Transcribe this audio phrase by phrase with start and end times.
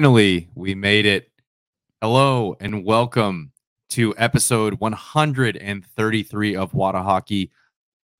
[0.00, 1.30] Finally, we made it.
[2.00, 3.52] Hello and welcome
[3.90, 7.50] to episode 133 of Whatahockey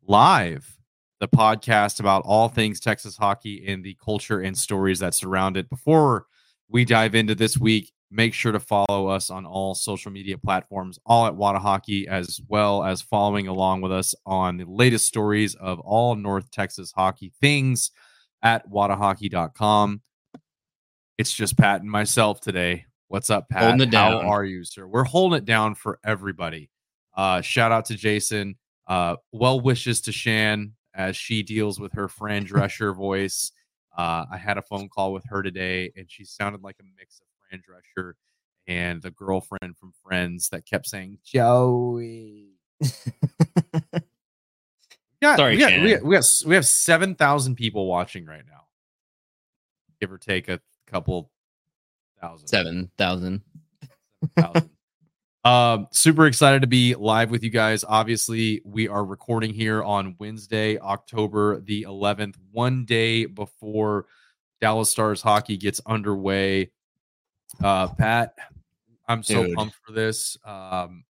[0.06, 0.76] Live,
[1.20, 5.70] the podcast about all things Texas hockey and the culture and stories that surround it.
[5.70, 6.26] Before
[6.68, 10.98] we dive into this week, make sure to follow us on all social media platforms,
[11.06, 15.80] all at Whatahockey, as well as following along with us on the latest stories of
[15.80, 17.90] all North Texas hockey things
[18.42, 20.02] at whatahockey.com.
[21.20, 22.86] It's just Pat and myself today.
[23.08, 23.64] What's up, Pat?
[23.64, 24.86] Holding it How are you, sir?
[24.86, 26.70] We're holding it down for everybody.
[27.14, 28.56] Uh, shout out to Jason.
[28.86, 33.52] Uh, well wishes to Shan as she deals with her Fran Drescher voice.
[33.94, 37.20] Uh, I had a phone call with her today, and she sounded like a mix
[37.20, 38.14] of Fran Drescher
[38.66, 42.54] and the girlfriend from Friends that kept saying Joey.
[45.20, 48.42] Yeah, Sorry, we got, we got, we got we have seven thousand people watching right
[48.48, 48.62] now,
[50.00, 50.60] give or take a
[50.90, 51.30] couple
[52.20, 52.48] thousand.
[52.48, 53.42] Seven thousand.
[54.38, 54.70] 7,000.
[55.44, 57.84] um, super excited to be live with you guys.
[57.86, 64.06] Obviously, we are recording here on Wednesday, October the 11th, one day before
[64.60, 66.70] Dallas Stars hockey gets underway.
[67.62, 68.34] Uh, Pat,
[69.08, 69.56] I'm so Dude.
[69.56, 70.36] pumped for this.
[70.44, 71.04] Um,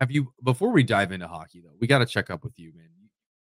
[0.00, 1.74] have you before we dive into hockey though?
[1.78, 2.88] We got to check up with you, man.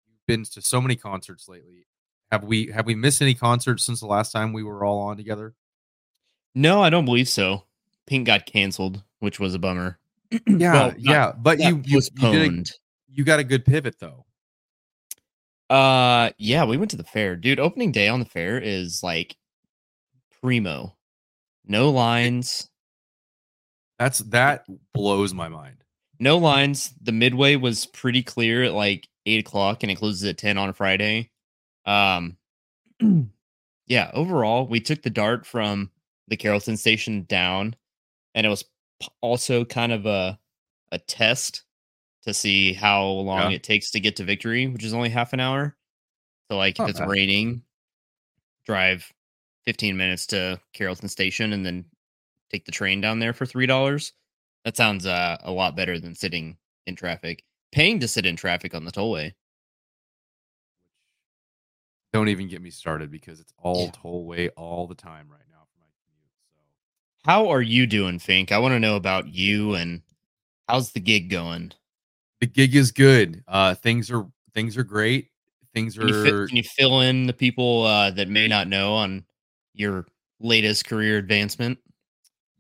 [0.09, 1.87] You've been to so many concerts lately.
[2.33, 5.17] Have we have we missed any concerts since the last time we were all on
[5.17, 5.55] together?
[6.55, 7.65] No, I don't believe so.
[8.07, 9.99] Pink got canceled, which was a bummer.
[10.47, 12.63] Yeah, Well, yeah, but you you, you a,
[13.09, 14.25] you got a good pivot though.
[15.71, 17.61] Uh, yeah, we went to the fair, dude.
[17.61, 19.37] Opening day on the fair is like
[20.41, 20.97] primo.
[21.65, 22.69] No lines,
[23.99, 24.65] That's that
[24.95, 25.77] blows my mind.
[26.21, 26.93] no lines.
[27.03, 30.69] The midway was pretty clear at like eight o'clock, and it closes at ten on
[30.69, 31.31] a Friday.
[31.87, 32.37] Um,
[33.87, 34.11] yeah.
[34.15, 35.91] Overall, we took the dart from
[36.29, 37.75] the Carrollton station down,
[38.35, 38.65] and it was
[39.21, 40.39] also kind of a
[40.93, 41.63] a test
[42.23, 43.57] to see how long Yeah.
[43.57, 45.77] it takes to get to victory, which is only half an hour.
[46.51, 47.09] So, like, if it's bad.
[47.09, 47.63] raining,
[48.65, 49.13] drive
[49.65, 51.85] fifteen minutes to Carrollton station, and then
[52.51, 54.13] take the train down there for three dollars.
[54.65, 58.75] That sounds uh, a lot better than sitting in traffic, paying to sit in traffic
[58.75, 59.33] on the tollway.
[62.17, 65.81] Don't even get me started because it's all tollway all the time right now for
[65.81, 66.33] my commute.
[66.55, 66.61] So
[67.27, 68.53] How are you doing, Fink?
[68.53, 70.01] I want to know about you and
[70.67, 71.73] how's the gig going?
[72.41, 73.45] the gig is good.
[73.47, 75.29] Uh, things are things are great.
[75.75, 78.67] Things Can you, fi- are can you fill in the people uh, that may not
[78.67, 79.27] know on
[79.75, 80.07] your
[80.41, 81.79] latest career advancement?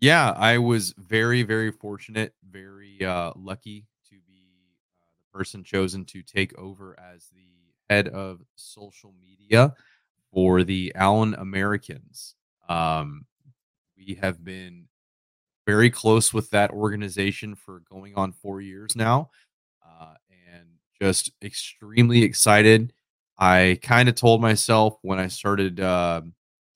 [0.00, 0.32] yeah.
[0.36, 4.44] I was very very fortunate, very uh, lucky to be
[5.00, 7.55] uh, the person chosen to take over as the
[7.88, 9.74] head of social media
[10.32, 12.34] for the Allen Americans.
[12.68, 13.26] Um,
[13.96, 14.88] we have been
[15.66, 19.30] very close with that organization for going on four years now,
[19.84, 20.14] uh,
[20.52, 20.66] and
[21.00, 22.92] just extremely excited.
[23.38, 26.22] I kind of told myself when I started uh,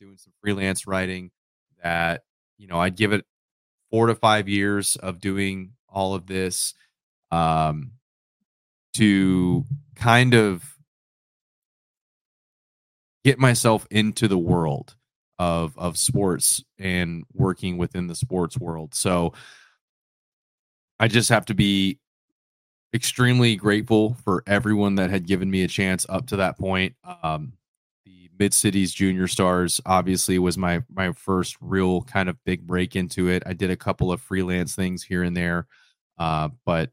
[0.00, 1.30] doing some freelance writing
[1.82, 2.22] that
[2.58, 3.24] you know I'd give it
[3.90, 6.74] four to five years of doing all of this
[7.30, 7.92] um,
[8.94, 10.64] to kind of
[13.24, 14.94] get myself into the world
[15.38, 18.94] of of sports and working within the sports world.
[18.94, 19.32] So
[20.98, 21.98] I just have to be
[22.92, 26.94] extremely grateful for everyone that had given me a chance up to that point.
[27.22, 27.54] Um,
[28.04, 32.94] the Mid Cities Junior Stars obviously was my my first real kind of big break
[32.94, 33.42] into it.
[33.46, 35.66] I did a couple of freelance things here and there,
[36.18, 36.90] uh, but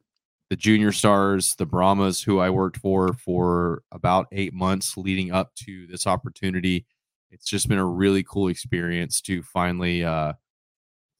[0.49, 5.53] the Junior Stars, the Brahmas, who I worked for for about eight months leading up
[5.65, 6.85] to this opportunity,
[7.31, 10.33] it's just been a really cool experience to finally uh,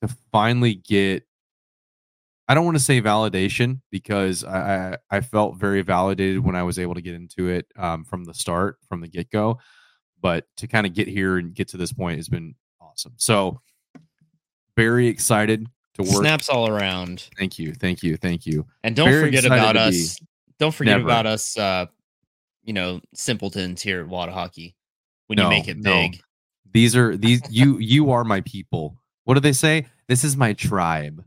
[0.02, 1.24] to finally get
[2.48, 6.80] I don't want to say validation because I, I felt very validated when I was
[6.80, 9.60] able to get into it um, from the start, from the get go.
[10.22, 13.16] But to kind of get here and get to this point has been awesome.
[13.18, 13.60] So
[14.78, 16.22] very excited to work.
[16.22, 17.30] Snaps all around.
[17.38, 18.66] Thank you, thank you, thank you.
[18.84, 20.20] And don't Very forget about us.
[20.60, 21.08] Don't forget Never.
[21.10, 21.86] about us, uh,
[22.64, 24.74] you know, simpletons here at Whatahockey
[25.28, 25.92] when No, you make it no.
[25.92, 26.22] big.
[26.72, 28.98] These are these you you are my people.
[29.26, 29.86] What do they say?
[30.08, 31.24] This is my tribe.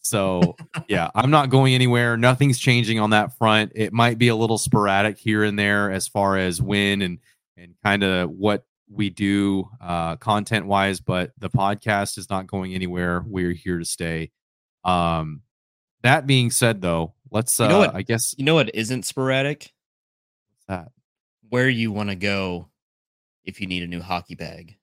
[0.00, 0.56] So
[0.88, 2.16] yeah, I'm not going anywhere.
[2.16, 3.72] Nothing's changing on that front.
[3.74, 7.18] It might be a little sporadic here and there as far as when and
[7.56, 12.74] and kind of what we do uh, content wise, but the podcast is not going
[12.74, 13.24] anywhere.
[13.26, 14.30] We're here to stay.
[14.84, 15.42] Um,
[16.02, 17.58] that being said, though, let's.
[17.58, 17.94] Uh, You know what?
[17.94, 19.72] I guess You know what isn't sporadic?
[20.50, 20.92] What's that
[21.48, 22.68] Where you want to go
[23.44, 24.76] if you need a new hockey bag.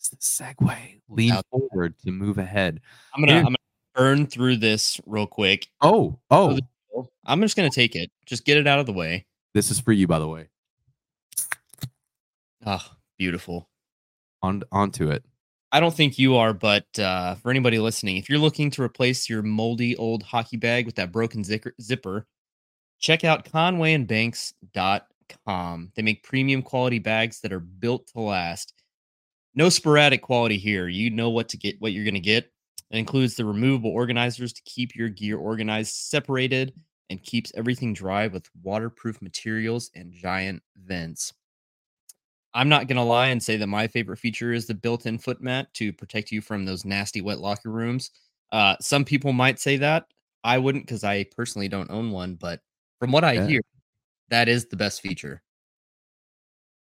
[0.00, 1.00] is the segue.
[1.08, 2.80] Lean Out forward to move ahead.
[3.14, 3.56] I'm gonna I'm gonna
[3.94, 5.68] burn through this real quick.
[5.80, 6.58] Oh, oh,
[7.24, 8.10] I'm just gonna take it.
[8.26, 9.26] Just get it out of the way.
[9.54, 10.48] this is for you, by the way.
[12.66, 12.86] Oh,
[13.18, 13.68] beautiful.
[14.42, 15.24] On onto it.
[15.72, 19.28] I don't think you are, but uh, for anybody listening, if you're looking to replace
[19.28, 22.26] your moldy old hockey bag with that broken zicker, zipper,
[22.98, 25.92] check out conwayandbanks.com.
[25.94, 28.74] They make premium quality bags that are built to last.
[29.54, 30.88] No sporadic quality here.
[30.88, 32.50] You know what to get, what you're going to get.
[32.90, 36.74] It includes the removable organizers to keep your gear organized, separated,
[37.10, 41.32] and keeps everything dry with waterproof materials and giant vents.
[42.54, 45.72] I'm not gonna lie and say that my favorite feature is the built-in foot mat
[45.74, 48.10] to protect you from those nasty wet locker rooms.
[48.52, 50.06] Uh, some people might say that.
[50.42, 52.60] I wouldn't because I personally don't own one, but
[52.98, 53.46] from what I Yeah.
[53.46, 53.60] hear,
[54.30, 55.42] that is the best feature.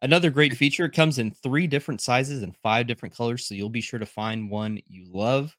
[0.02, 3.80] Another great feature comes in three different sizes and five different colors, so you'll be
[3.80, 5.56] sure to find one you love.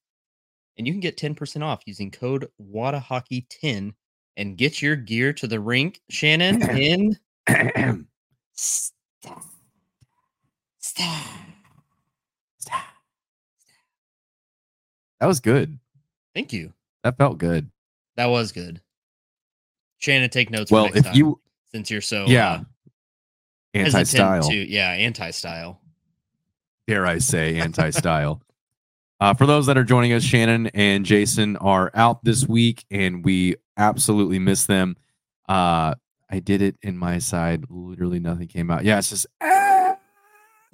[0.78, 3.94] And you can get 10% off using code WHATAHOCKEY10
[4.38, 7.18] and get your gear to the rink, Shannon, in
[12.58, 12.82] style.
[15.20, 15.80] that was good.
[16.34, 16.74] Thank you.
[17.04, 17.70] That felt good.
[18.16, 18.82] That was good.
[20.00, 20.70] Shannon, take notes.
[20.70, 21.40] for Well, next if time, you
[21.72, 22.64] since you're so yeah, uh,
[23.74, 24.52] anti-style.
[24.52, 25.82] yeah, anti-style.
[26.88, 28.42] dare I say, anti style.
[29.20, 33.24] uh, for those that are joining us, Shannon and Jason are out this week, and
[33.26, 34.96] we absolutely miss them.
[35.50, 35.96] Uh,
[36.30, 37.66] I did it in my side.
[37.70, 38.84] Literally nothing came out.
[38.84, 39.26] Yeah, it's just.
[39.42, 39.57] "Ah."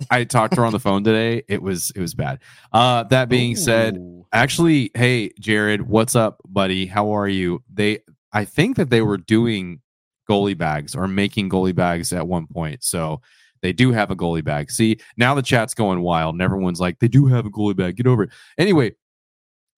[0.10, 1.44] I talked to her on the phone today.
[1.48, 2.40] It was it was bad.
[2.72, 3.98] Uh, that being said,
[4.32, 6.86] actually, hey Jared, what's up, buddy?
[6.86, 7.64] How are you?
[7.74, 8.00] They,
[8.32, 9.82] I think that they were doing
[10.30, 12.84] goalie bags or making goalie bags at one point.
[12.84, 13.22] So
[13.62, 14.72] they do have a goalie bag.
[14.72, 17.96] See, now the chat's going wild and everyone's like, they do have a goalie bag.
[17.96, 18.30] Get over it.
[18.58, 18.96] Anyway,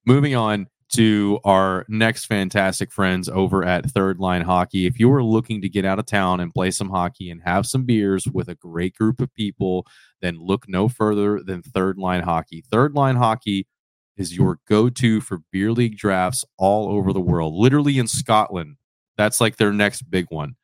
[0.06, 4.86] moving on to our next fantastic friends over at Third Line Hockey.
[4.86, 7.66] If you are looking to get out of town and play some hockey and have
[7.66, 9.86] some beers with a great group of people,
[10.22, 12.64] then look no further than Third Line Hockey.
[12.72, 13.68] Third Line Hockey
[14.16, 18.78] is your go to for beer league drafts all over the world, literally in Scotland.
[19.18, 20.56] That's like their next big one.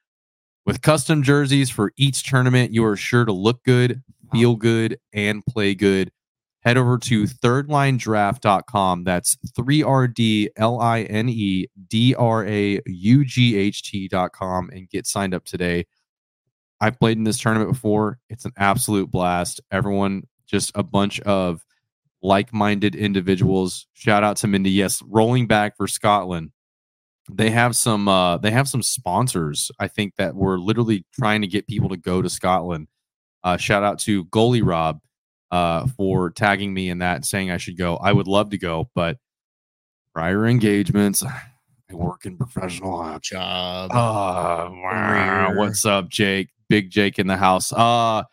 [0.66, 4.02] With custom jerseys for each tournament, you are sure to look good,
[4.32, 6.12] feel good, and play good.
[6.62, 9.04] Head over to thirdlinedraught.com.
[9.04, 15.08] That's 3RD L I N E D R A U G H T.com and get
[15.08, 15.86] signed up today.
[16.80, 18.20] I've played in this tournament before.
[18.30, 19.62] It's an absolute blast.
[19.72, 21.66] Everyone, just a bunch of
[22.22, 23.88] like minded individuals.
[23.94, 24.72] Shout out to Mindy.
[24.72, 26.52] Yes, rolling back for Scotland
[27.30, 31.48] they have some uh they have some sponsors i think that were literally trying to
[31.48, 32.88] get people to go to scotland
[33.44, 35.00] uh shout out to goalie rob
[35.52, 37.98] uh for tagging me in that and saying i should go.
[37.98, 39.18] I would love to go but
[40.14, 41.42] prior engagements i
[41.94, 43.92] work in professional job.
[43.92, 46.50] uh, what's up jake?
[46.70, 47.74] Big jake in the house.
[47.74, 48.24] Uh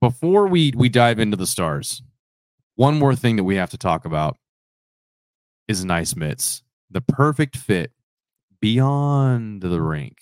[0.00, 2.02] before we we dive into the stars
[2.76, 4.36] one more thing that we have to talk about
[5.66, 7.90] is nice mitts the perfect fit
[8.60, 10.18] beyond the rink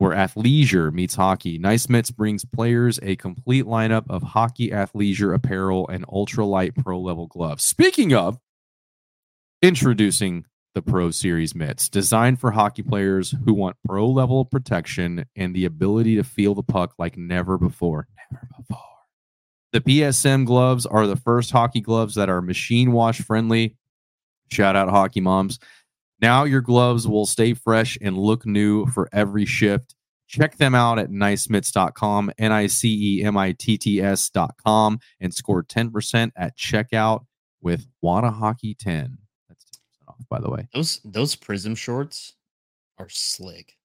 [0.00, 1.58] where athleisure meets hockey.
[1.58, 7.26] Nice Mitts brings players a complete lineup of hockey athleisure apparel and ultralight pro level
[7.26, 7.64] gloves.
[7.64, 8.38] Speaking of,
[9.60, 15.54] introducing the Pro Series mitts, designed for hockey players who want pro level protection and
[15.54, 18.08] the ability to feel the puck like never before.
[18.32, 18.84] Never before.
[19.72, 23.76] The PSM gloves are the first hockey gloves that are machine wash friendly.
[24.50, 25.58] Shout out hockey moms.
[26.20, 29.94] Now your gloves will stay fresh and look new for every shift.
[30.26, 35.34] Check them out at nicemitts.com, N I C E M I T T S.com, and
[35.34, 37.24] score 10% at checkout
[37.60, 39.18] with Whatahockey 10.
[39.48, 40.68] That's 10% off, by the way.
[40.72, 42.34] Those those prism shorts
[42.98, 43.76] are slick.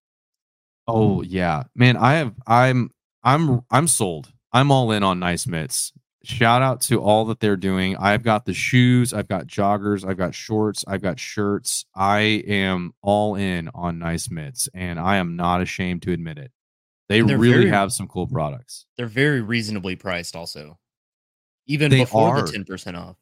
[0.86, 1.96] Oh yeah, man.
[1.96, 2.34] I have.
[2.46, 2.90] I'm.
[3.24, 3.62] I'm.
[3.70, 4.32] I'm sold.
[4.52, 5.92] I'm all in on Nice Mitts.
[6.26, 7.96] Shout out to all that they're doing.
[7.98, 9.12] I've got the shoes.
[9.14, 10.04] I've got joggers.
[10.06, 10.84] I've got shorts.
[10.88, 11.84] I've got shirts.
[11.94, 12.18] I
[12.48, 16.50] am all in on Nice Mitts, and I am not ashamed to admit it.
[17.08, 18.86] They really very- have some cool products.
[18.96, 20.78] They're very reasonably priced, also.
[21.68, 22.42] Even They before are.
[22.42, 23.16] the ten percent off.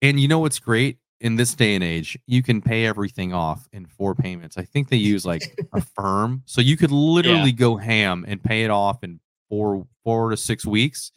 [0.00, 2.18] And you know what's great in this day and age?
[2.26, 4.56] You can pay everything off in four payments.
[4.56, 5.42] I think they use like
[5.74, 9.20] a firm, so you could literally go ham and pay it off in
[9.50, 11.12] four four to six weeks.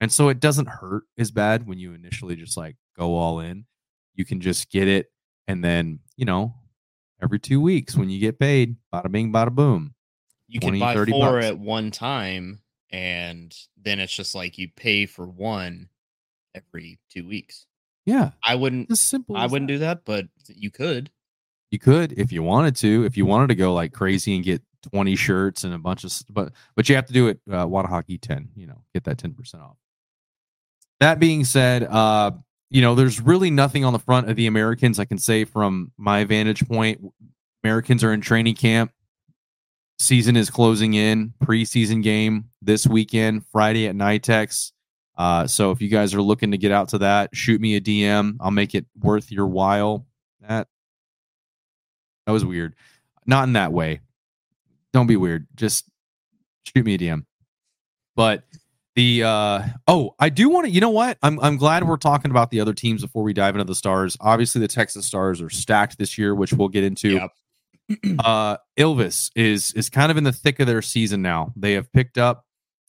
[0.00, 3.66] And so it doesn't hurt as bad when you initially just like go all in.
[4.14, 5.10] You can just get it
[5.48, 6.54] and then, you know,
[7.22, 9.94] every two weeks when you get paid, bada bing, bada boom.
[10.46, 11.46] You can 20, buy 30 four bucks.
[11.46, 15.88] at one time, and then it's just like you pay for one
[16.54, 17.66] every two weeks.
[18.06, 18.30] Yeah.
[18.42, 18.90] I wouldn't.
[18.90, 19.74] As simple I wouldn't that.
[19.74, 21.10] do that, but you could.
[21.70, 24.62] You could if you wanted to, if you wanted to go like crazy and get
[24.90, 28.20] 20 shirts and a bunch of, but but you have to do it uh, Whatahockey
[28.20, 29.76] 10, you know, get that 10% off.
[31.00, 32.32] That being said, uh,
[32.70, 35.92] you know, there's really nothing on the front of the Americans I can say from
[35.96, 37.00] my vantage point.
[37.64, 38.92] Americans are in training camp.
[39.98, 41.32] Season is closing in.
[41.42, 44.72] Preseason game this weekend, Friday at NYTEX.
[45.16, 47.80] Uh, so if you guys are looking to get out to that, shoot me a
[47.80, 48.36] DM.
[48.40, 50.06] I'll make it worth your while.
[50.40, 50.68] That
[52.26, 52.74] that was weird.
[53.26, 54.00] Not in that way.
[54.92, 55.48] Don't be weird.
[55.56, 55.86] Just
[56.64, 57.24] shoot me a DM.
[58.14, 58.44] But
[58.98, 61.18] the uh oh, I do want to you know what?
[61.22, 64.16] I'm I'm glad we're talking about the other teams before we dive into the stars.
[64.20, 67.10] Obviously the Texas Stars are stacked this year, which we'll get into.
[67.90, 68.18] Yep.
[68.24, 71.52] uh Ilves is is kind of in the thick of their season now.
[71.54, 72.44] They have picked up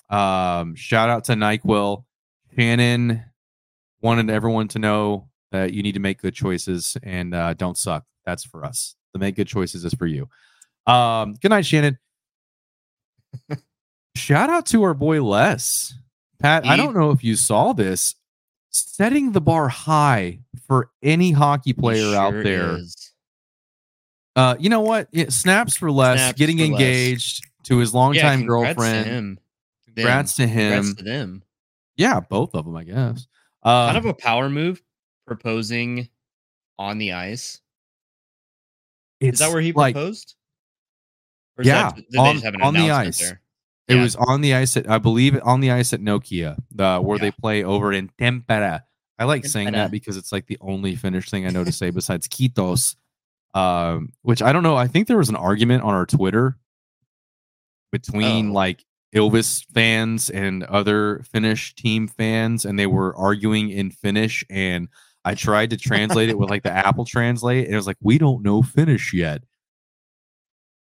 [0.09, 2.03] um shout out to NyQuil.
[2.57, 3.23] Shannon
[4.01, 8.03] wanted everyone to know that you need to make good choices and uh don't suck.
[8.25, 8.95] That's for us.
[9.13, 10.27] The make good choices is for you.
[10.87, 11.99] Um good night, Shannon.
[14.15, 15.93] shout out to our boy Les.
[16.39, 18.15] Pat, I don't know if you saw this.
[18.71, 22.77] Setting the bar high for any hockey player out sure there.
[22.77, 23.13] is.
[24.35, 25.07] Uh, you know what?
[25.11, 29.05] Yeah, snaps for Les, Snaps getting for engaged to his Yeah, longtime congrats to girlfriend.
[29.05, 29.35] him.
[29.35, 29.39] Them.
[29.95, 30.71] Congrats to him.
[30.71, 31.43] Congrats to them.
[31.97, 33.27] Yeah, both of them, I guess.
[33.63, 34.81] Uh, kind of a power move,
[35.27, 36.07] proposing
[36.77, 37.59] on the ice.
[39.19, 40.35] Is that where he like proposed?
[41.57, 43.19] Or is Yeah, that, on- just have an on the ice.
[43.19, 43.41] there?
[43.89, 44.03] It Yeah.
[44.03, 47.31] was on the ice at I believe on the ice at Nokia, the where they
[47.31, 48.84] play over in Tampere.
[49.17, 51.89] I like saying that because it's like the only Finnish thing I know to say
[51.89, 52.96] besides Kiitos.
[53.55, 54.77] Um, which I don't know.
[54.77, 56.55] I think there was an argument on our Twitter
[57.91, 58.53] between Oh.
[58.53, 64.46] like Ilves fans and other Finnish team fans, and they were arguing in Finnish.
[64.51, 64.88] And
[65.25, 68.19] I tried to translate it with like the Apple Translate, and it was like, "We
[68.19, 69.41] don't know Finnish yet,"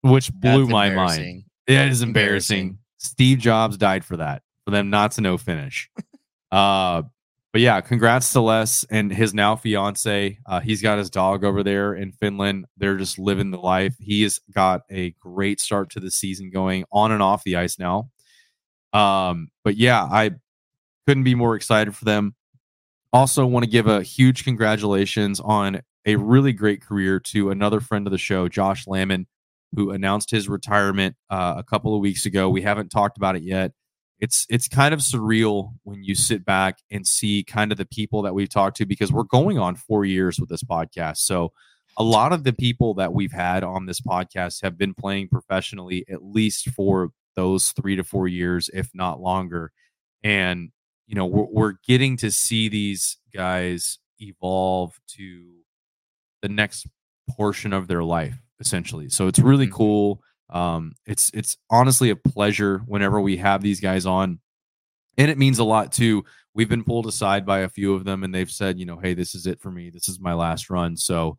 [0.01, 1.43] which blew That's my mind.
[1.67, 2.77] It is embarrassing.
[3.03, 5.89] Steve Jobs died for that, for them not to know Finnish.
[6.51, 7.03] uh,
[7.51, 10.39] but yeah, congrats to Les and his now fiance.
[10.45, 12.65] Uh, he's got his dog over there in Finland.
[12.77, 13.95] They're just living the life.
[13.99, 17.77] He has got a great start to the season going on and off the ice
[17.77, 18.09] now.
[18.91, 20.31] Um, but yeah, I
[21.07, 22.33] couldn't be more excited for them.
[23.11, 28.07] Also, want to give a huge congratulations on a really great career to another friend
[28.07, 29.27] of the show, Josh Lammon,
[29.75, 32.49] who announced his retirement uh, a couple of weeks ago.
[32.49, 33.71] We haven't talked about it yet.
[34.19, 38.21] It's it's kind of surreal when you sit back and see kind of the people
[38.21, 41.17] that we've talked to because we're going on four years with this podcast.
[41.17, 41.51] So
[41.97, 46.05] a lot of the people that we've had on this podcast have been playing professionally
[46.09, 49.71] at least for those three to four years, if not longer.
[50.23, 50.71] And
[51.07, 55.43] you know we're, we're getting to see these guys evolve to
[56.41, 56.87] the next
[57.29, 59.09] portion of their life essentially.
[59.09, 59.73] So it's really Mhm.
[59.73, 60.21] cool.
[60.49, 64.39] Um it's it's honestly a pleasure whenever we have these guys on
[65.17, 66.25] and it means a lot too.
[66.55, 69.13] We've been pulled aside by a few of them and they've said you know hey
[69.15, 69.89] this is it for me.
[69.89, 70.97] This is my last run.
[70.97, 71.37] So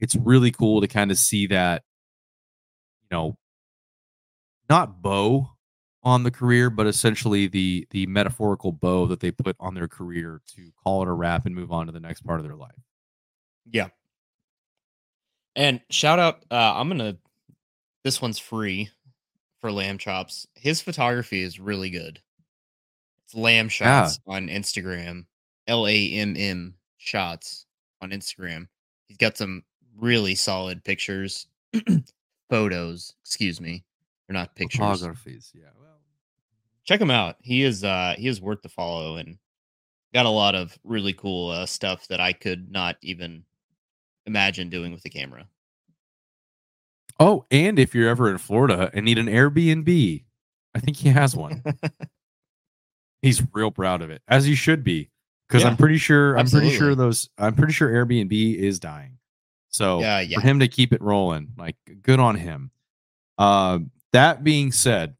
[0.00, 1.82] it's really cool to kind of see that
[3.02, 3.38] you know
[4.68, 5.50] not bow
[6.02, 10.40] on the career but essentially the the metaphorical bow that they put on their career
[10.46, 12.80] to call it a wrap and move on to the next part of their life.
[13.70, 13.88] Yeah.
[15.58, 17.16] And shout out, uh, I'm gonna
[18.04, 18.90] this one's free
[19.60, 20.46] for Lamb Chops.
[20.54, 22.20] His photography is really good.
[23.24, 25.26] It's Lamm Shots on Instagram.
[25.66, 27.66] L A M M shots
[28.00, 28.68] on Instagram.
[29.08, 29.64] He's got some
[29.98, 31.48] really solid pictures.
[32.48, 33.82] Photos, excuse me.
[34.28, 34.78] They're not pictures.
[34.78, 35.98] photographies yeah well
[36.84, 37.34] check him out.
[37.42, 39.38] He is uh he is worth the follow and
[40.14, 43.42] got a lot of really cool uh, stuff that I could not even
[44.28, 45.48] imagine doing with the camera.
[47.18, 50.22] Oh, and if you're ever in Florida and need an Airbnb,
[50.74, 51.64] I think he has one.
[53.22, 55.10] He's real proud of it, as he should be,
[55.48, 59.18] because I'm pretty sure I'm pretty sure those I'm pretty sure Airbnb is dying.
[59.70, 60.38] So Yeah, yeah.
[60.38, 62.70] for him to keep it rolling, like good on him.
[63.36, 63.80] Uh,
[64.12, 65.16] that being said,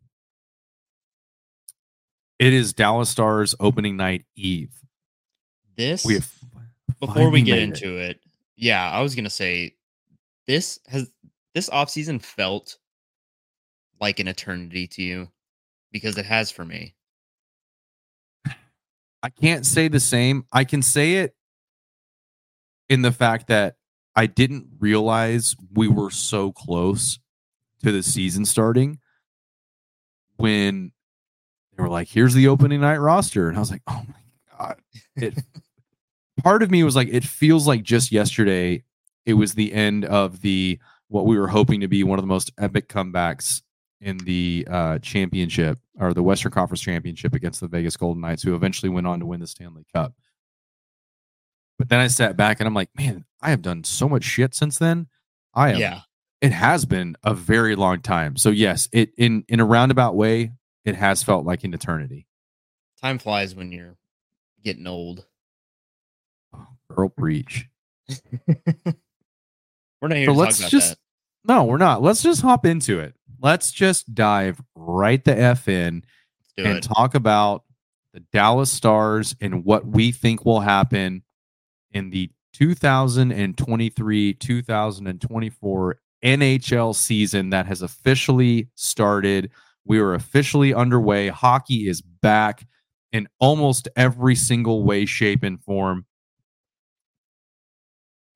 [2.38, 4.70] it is Dallas Stars opening night eve.
[5.76, 6.32] This We have
[7.00, 7.82] before we get made it.
[7.82, 8.20] into it.
[8.58, 9.76] Yeah, I was gonna say
[10.46, 11.10] this has
[11.54, 12.76] this offseason felt
[14.00, 15.28] like an eternity to you.
[15.90, 16.94] because it has for me.
[19.22, 20.44] I can't say the same.
[20.52, 21.34] I can say it
[22.90, 23.76] in the fact that
[24.14, 27.18] I didn't realize we were so close
[27.82, 28.98] to the season starting
[30.36, 30.92] when
[31.76, 33.48] they were like, here's the opening night roster.
[33.48, 34.76] And I was like, oh my God.
[35.16, 35.38] It
[36.42, 38.84] part of me was like, it feels like just yesterday
[39.26, 40.78] it was the end of the
[41.08, 43.62] what we were hoping to be one of the most epic comebacks
[44.00, 48.54] in the uh, championship or the Western Conference championship against the Vegas Golden Knights, who
[48.54, 50.14] eventually went on to win the Stanley Cup.
[51.78, 54.54] But then I sat back and I'm like, man, I have done so much shit
[54.54, 55.06] since then.
[55.54, 55.78] I am.
[55.78, 56.00] Yeah.
[56.40, 58.36] It has been a very long time.
[58.36, 60.52] So yes, it in in a roundabout way,
[60.84, 62.26] it has felt like an eternity.
[63.00, 63.96] Time flies when you're
[64.62, 65.26] getting old.
[66.94, 67.66] Girl, preach.
[70.00, 70.98] We're not here So to let's talk about just that.
[71.52, 72.02] no, we're not.
[72.02, 73.14] Let's just hop into it.
[73.40, 76.04] Let's just dive right the f in
[76.56, 76.82] and it.
[76.82, 77.64] talk about
[78.14, 81.22] the Dallas Stars and what we think will happen
[81.92, 89.50] in the 2023 2024 NHL season that has officially started.
[89.84, 91.28] We are officially underway.
[91.28, 92.66] Hockey is back
[93.12, 96.04] in almost every single way, shape, and form.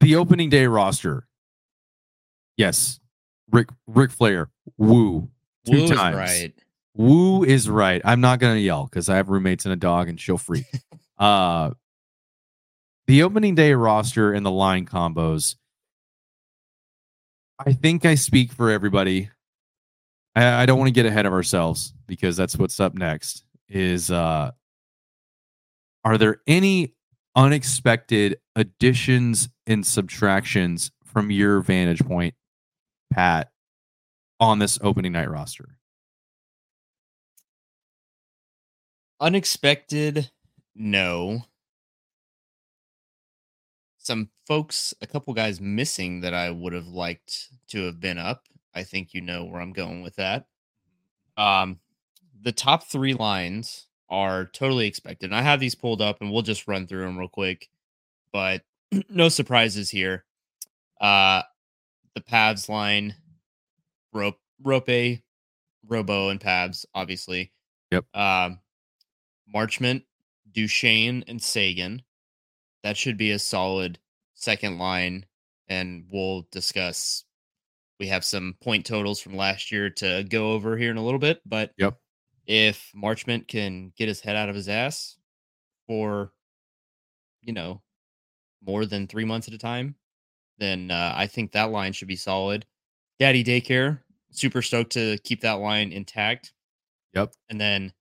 [0.02, 1.28] The opening day roster.
[2.56, 2.98] Yes.
[3.52, 4.50] Rick Ric Flair.
[4.76, 5.30] Woo.
[5.64, 6.16] Two Woo is times.
[6.16, 6.52] right.
[6.94, 8.02] Woo is right.
[8.04, 10.64] I'm not gonna yell because I have roommates and a dog, and she'll freak.
[11.18, 11.70] uh,
[13.06, 15.54] the opening day roster and the line combos.
[17.64, 19.30] I think I speak for everybody.
[20.34, 23.44] I, I don't want to get ahead of ourselves because that's what's up next.
[23.68, 24.50] Is uh,
[26.04, 26.94] are there any
[27.34, 32.34] unexpected additions and subtractions from your vantage point,
[33.12, 33.50] Pat,
[34.40, 35.76] on this opening night roster?
[39.20, 40.30] Unexpected,
[40.74, 41.44] no.
[43.98, 48.48] Some folks, a couple guys missing that I would have liked to have been up.
[48.74, 50.46] I think you know where I'm going with that.
[51.36, 51.78] Um,
[52.42, 55.26] the top three lines are totally expected.
[55.30, 57.68] And I have these pulled up, and we'll just run through them real quick.
[58.32, 58.62] But
[59.08, 60.24] no surprises here.
[61.00, 61.42] Uh,
[62.14, 63.16] the Pavs line,
[64.14, 65.22] Roope, Roope,
[65.88, 67.52] Robo, and Pavs, obviously.
[67.90, 68.04] Yep.
[68.14, 68.60] Um,
[69.52, 70.04] Marchment,
[70.52, 72.02] Duchene, and Seguin.
[72.84, 73.98] That should be a solid
[74.34, 75.24] second line,
[75.68, 77.24] and we'll discuss.
[77.98, 81.20] We have some point totals from last year to go over here in a little
[81.20, 81.96] bit, but Yep.
[82.46, 85.16] If Marchment can get his head out of his ass
[85.86, 86.32] for,
[87.40, 87.82] you know,
[88.64, 89.94] more than three months at a time,
[90.58, 92.66] then uh, I think that line should be solid.
[93.18, 94.00] Daddy Daycare,
[94.30, 96.52] super stoked to keep that line intact.
[97.14, 97.34] Yep.
[97.50, 97.92] And then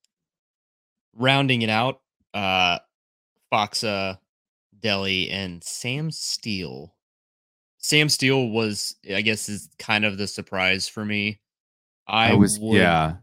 [1.16, 2.02] rounding it out,
[2.34, 2.80] uh
[3.52, 4.18] Faksa,
[4.80, 6.96] Deli, and Sam Steele.
[7.80, 11.42] Sam Steele was, I guess, is kind of the surprise for me.
[12.08, 13.16] I, I was would, yeah.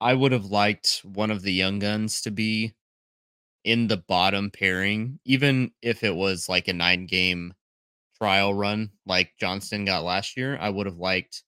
[0.00, 2.74] I would have liked one of the young guns to be
[3.64, 7.54] in the bottom pairing, even if it was like a nine game
[8.18, 10.58] trial run like Johnston got last year.
[10.58, 11.44] I would have liked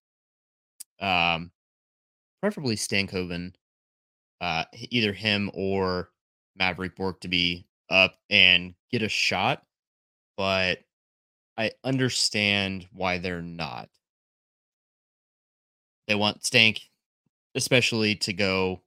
[1.01, 1.51] um
[2.41, 3.55] preferably Stankoven,
[4.41, 6.11] uh either him or
[6.61, 9.65] Mavrik Bourque to be up and get a shot,
[10.37, 10.81] but
[11.59, 13.91] I understand why they're not.
[16.09, 16.88] They want Stank,
[17.59, 18.81] especially to go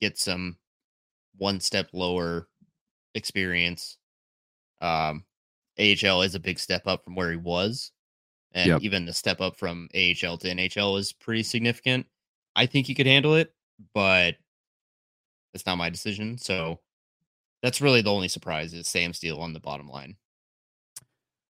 [0.00, 0.56] get some
[1.36, 2.48] one step lower
[3.14, 3.96] experience.
[4.80, 5.24] Um,
[5.78, 7.92] AHL is a big step up from where he was,
[8.52, 8.82] and Yep.
[8.82, 12.06] even the step up from AHL to NHL is pretty significant.
[12.56, 13.54] I think he could handle it,
[13.94, 14.36] but
[15.54, 16.38] it's not my decision.
[16.38, 16.80] So
[17.62, 20.16] that's really the only surprise is Sam Steele on the bottom line.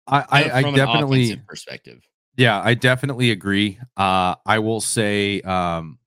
[0.07, 2.01] I, I, I definitely perspective.
[2.37, 3.79] Yeah, I definitely agree.
[3.97, 5.97] Uh, I will say, um,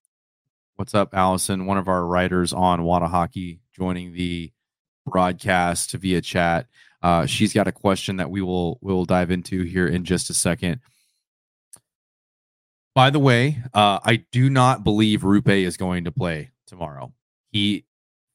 [0.80, 1.66] what's up, Allison?
[1.66, 4.50] One of our writers on Whatahockey joining the
[5.04, 6.68] broadcast via chat.
[7.02, 10.30] Uh, she's got a question that we will we will dive into here in just
[10.30, 10.80] a second.
[12.94, 17.12] By the way, uh, I do not believe Roope is going to play tomorrow.
[17.52, 17.84] He,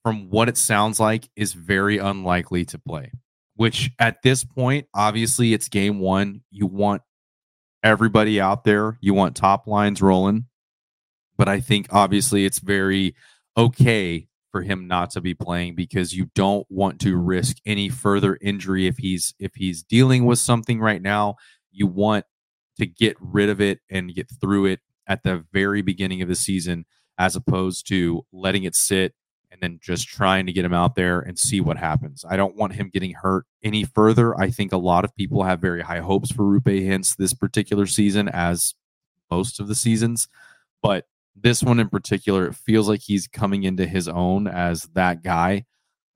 [0.04, 3.12] from what it sounds like, is very unlikely to play.
[3.56, 6.44] Which at this point, obviously, it's game one.
[6.52, 7.02] You want
[7.84, 9.00] everybody out there.
[9.02, 10.46] You want top lines rolling.
[11.38, 13.16] But I think obviously it's very
[13.58, 18.38] okay for him not to be playing because you don't want to risk any further
[18.42, 21.36] injury if he's if he's dealing with something right now.
[21.72, 22.26] You want
[22.78, 26.36] to get rid of it and get through it at the very beginning of the
[26.36, 26.86] season
[27.18, 29.14] as opposed to letting it sit
[29.52, 32.26] and then just trying to get him out there and see what happens.
[32.30, 34.38] I don't want him getting hurt any further.
[34.40, 37.86] I think a lot of people have very high hopes for Roope Hintz this particular
[37.86, 38.76] season, as
[39.32, 40.28] most of the seasons.
[40.82, 45.24] But this one in particular, it feels like he's coming into his own as that
[45.24, 45.66] guy.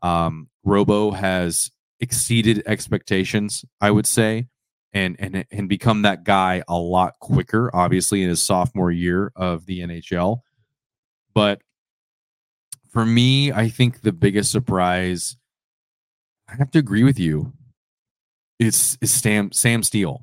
[0.02, 4.48] Um, Robo has exceeded expectations, I would say,
[4.94, 7.70] and and and become that guy a lot quicker.
[7.76, 10.40] Obviously, in his sophomore year of the NHL,
[11.34, 11.62] but
[12.90, 15.38] for me, I think the biggest surprise,
[16.48, 17.54] I have to agree with you,
[18.58, 20.22] is, is Sam, Sam Steele.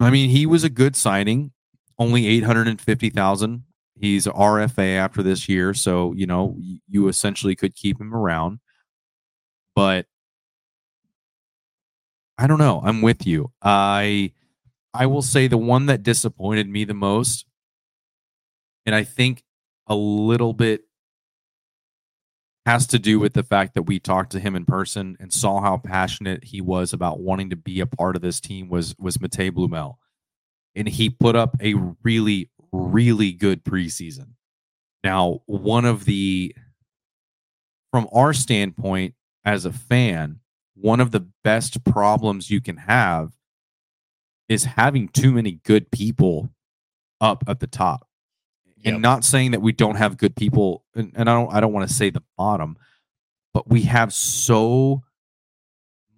[0.00, 1.52] I mean, he was a good signing,
[1.98, 3.64] only 850,000.
[3.96, 5.72] He's RFA after this year.
[5.74, 6.56] So, you know,
[6.88, 8.58] you essentially could keep him around.
[9.74, 10.06] But
[12.38, 12.82] I don't know.
[12.84, 13.52] I'm with you.
[13.62, 14.32] I
[14.92, 17.46] I will say the one that disappointed me the most,
[18.86, 19.42] and I think
[19.86, 20.82] a little bit
[22.66, 25.60] has to do with the fact that we talked to him in person and saw
[25.60, 29.18] how passionate he was about wanting to be a part of this team was was
[29.18, 29.96] Matej Blumel.
[30.76, 34.30] And he put up a really, really good preseason.
[35.02, 36.54] Now, one of the
[37.92, 40.40] from our standpoint as a fan,
[40.74, 43.32] one of the best problems you can have
[44.48, 46.50] is having too many good people
[47.20, 48.06] up at the top.
[48.84, 51.72] And not saying that we don't have good people and, and i don't i don't
[51.72, 52.76] want to say the bottom
[53.54, 55.02] but we have so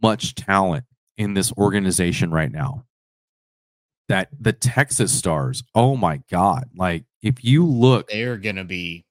[0.03, 0.85] much talent
[1.17, 2.85] in this organization right now
[4.09, 9.05] that the texas stars oh my god like if you look they're gonna be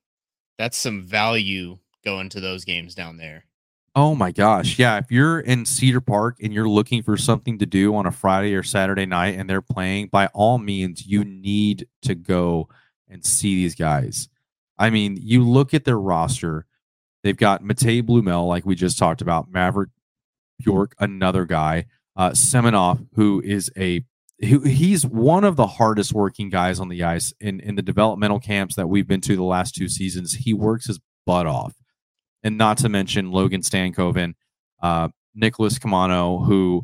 [0.58, 3.46] that's some value going to those games down there
[3.98, 4.78] Oh my gosh.
[4.78, 4.98] Yeah.
[4.98, 8.54] If you're in Cedar Park and you're looking for something to do on a Friday
[8.54, 12.68] or Saturday night and they're playing, by all means, you need to go
[13.08, 14.28] and see these guys.
[14.78, 16.66] I mean, you look at their roster,
[17.24, 19.92] they've got Matej Blumel, like we just talked about, Mavrik
[20.60, 21.86] Bourque, another guy,
[22.18, 24.04] uh, Semenov, who is a
[24.40, 28.76] he's one of the hardest working guys on the ice in in the developmental camps
[28.76, 30.34] that we've been to the last two seasons.
[30.34, 31.74] He works his butt off,
[32.44, 34.34] and not to mention Logan Stankoven,
[34.82, 36.84] uh, Nicholas Caamano, who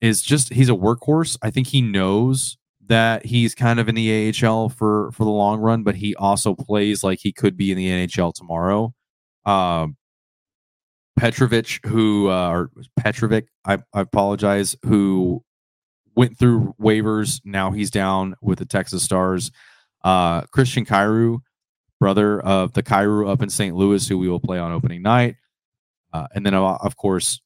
[0.00, 1.36] is just he's a workhorse.
[1.42, 5.60] I think he knows that he's kind of in the AHL for for the long
[5.60, 8.92] run, but he also plays like he could be in the NHL tomorrow.
[9.46, 9.96] Um,
[11.18, 15.42] Petrovic, who uh, or Petrovic, I, I apologize, who
[16.16, 17.40] went through waivers.
[17.44, 19.50] Now he's down with the Texas Stars.
[20.02, 21.40] Uh, Christian Kyrou,
[21.98, 23.74] brother of the Kyrou up in St.
[23.76, 25.36] Louis, who we will play on opening night.
[26.12, 27.40] Uh, and then, uh, of course,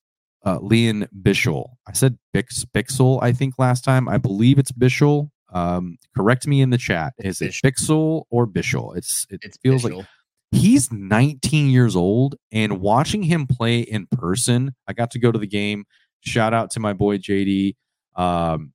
[0.44, 1.70] uh, Lian Bichsel.
[1.86, 4.08] I said Bix, Bixel, I think, last time.
[4.08, 5.30] I believe it's Bichsel.
[5.52, 7.14] Um, correct me in the chat.
[7.18, 8.96] Is it Bixel or Bishel?
[8.96, 9.98] It's it it's feels Bishel.
[9.98, 10.06] like
[10.50, 15.38] he's 19 years old, and watching him play in person, I got to go to
[15.38, 15.84] the game.
[16.20, 17.76] Shout out to my boy JD.
[18.16, 18.72] Um,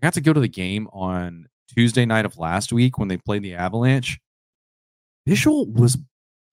[0.00, 3.16] I got to go to the game on Tuesday night of last week when they
[3.16, 4.18] played the Avalanche.
[5.28, 5.98] Bishel was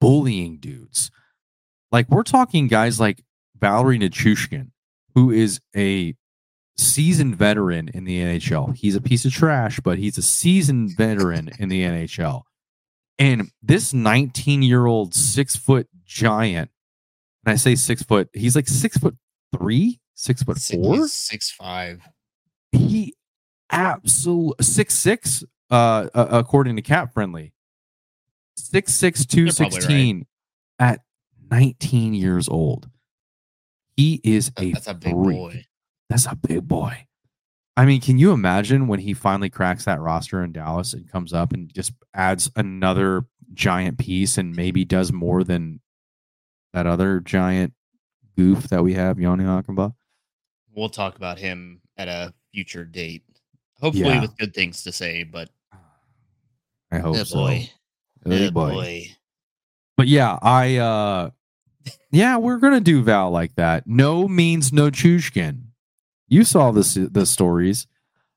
[0.01, 1.11] bullying dudes.
[1.91, 3.23] Like we're talking guys like
[3.59, 4.71] Valeri Nichushkin,
[5.13, 6.15] who is a
[6.77, 8.75] seasoned veteran in the NHL.
[8.75, 12.43] He's a piece of trash, but he's a seasoned veteran in the NHL.
[13.19, 16.71] And this 19 year old six foot giant,
[17.45, 19.15] and I say six foot, he's like six foot
[19.55, 22.01] three, six foot four, six five.
[22.71, 23.15] He
[23.71, 27.53] absolutely six six, uh, uh, according to Cap Friendly,
[28.55, 30.25] six six two sixteen
[30.79, 30.91] right.
[30.91, 30.99] at
[31.51, 32.89] 19 years old.
[33.95, 35.37] He is a that's a big freak.
[35.37, 35.65] boy.
[36.09, 37.07] That's a big boy.
[37.75, 41.33] I mean, can you imagine when he finally cracks that roster in Dallas and comes
[41.33, 45.79] up and just adds another giant piece and maybe does more than
[46.73, 47.73] that other giant
[48.35, 49.93] goof that we have, Jani Hakanpää?
[50.75, 53.23] We'll talk about him at a future date.
[53.79, 54.21] Hopefully yeah.
[54.21, 55.49] with good things to say, but
[56.91, 57.35] I hope oh so.
[57.37, 57.69] Boy.
[58.25, 58.71] Oh boy.
[58.71, 59.07] boy.
[59.97, 61.29] But yeah, I uh
[62.11, 63.85] yeah, we're gonna do Val like that.
[63.87, 65.63] No means no Chushkin.
[66.27, 67.87] You saw this the stories.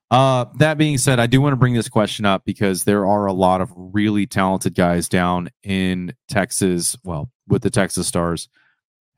[0.09, 3.25] Uh, that being said, I do want to bring this question up because there are
[3.25, 6.95] a lot of really talented guys down in Texas.
[7.03, 8.47] Well, with the Texas Stars,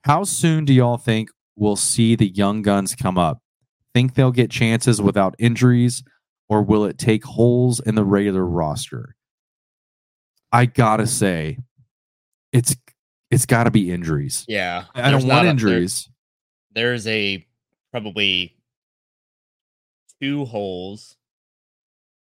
[0.03, 1.29] how soon do y'all think
[1.60, 3.41] we'll see the young guns come up?
[3.93, 6.04] Think they'll get chances without injuries,
[6.48, 9.15] or will it take holes in the regular roster?
[10.52, 11.58] I gotta say,
[12.52, 12.76] it's
[13.30, 14.45] it's got to be injuries.
[14.48, 16.10] Yeah, I don't want injuries.
[16.74, 17.45] there, there's a
[17.91, 18.56] probably
[20.22, 21.15] two holes,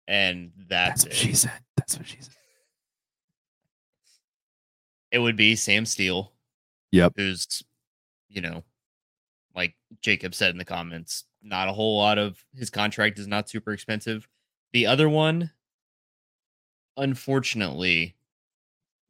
[0.07, 1.61] and that's, that's what she said.
[1.77, 2.35] That's what she said.
[5.11, 6.33] it would be Sam Steele.
[6.93, 7.15] Yep.
[7.17, 7.63] Who's,
[8.29, 8.65] you know,
[9.61, 13.51] like Jacob said in the comments, not a whole lot of his contract is not
[13.51, 14.27] super expensive.
[14.73, 15.51] The other one,
[16.97, 18.17] unfortunately,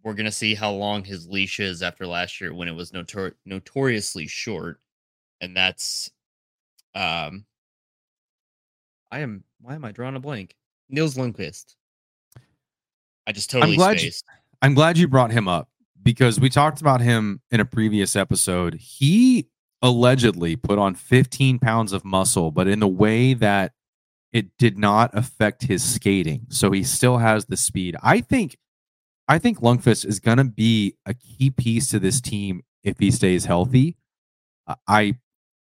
[0.03, 3.35] we're gonna see how long his leash is after last year when it was notor-
[3.47, 4.81] notoriously short,
[5.41, 6.11] and that's,
[6.97, 7.45] um,
[9.13, 10.57] I am why am I drawing a blank?
[10.89, 11.77] Nils Lundqvist.
[13.25, 14.25] I just totally I'm glad spaced.
[14.29, 15.69] You, I'm glad you brought him up
[16.03, 18.75] because we talked about him in a previous episode.
[18.75, 19.50] He
[19.83, 23.73] allegedly put on 15 pounds of muscle, but in the way that
[24.33, 26.47] it did not affect his skating.
[26.51, 27.97] So he still has the speed.
[28.03, 28.57] I think
[29.27, 33.11] I think Lundqvist is going to be a key piece to this team if he
[33.11, 33.97] stays healthy.
[34.87, 35.17] I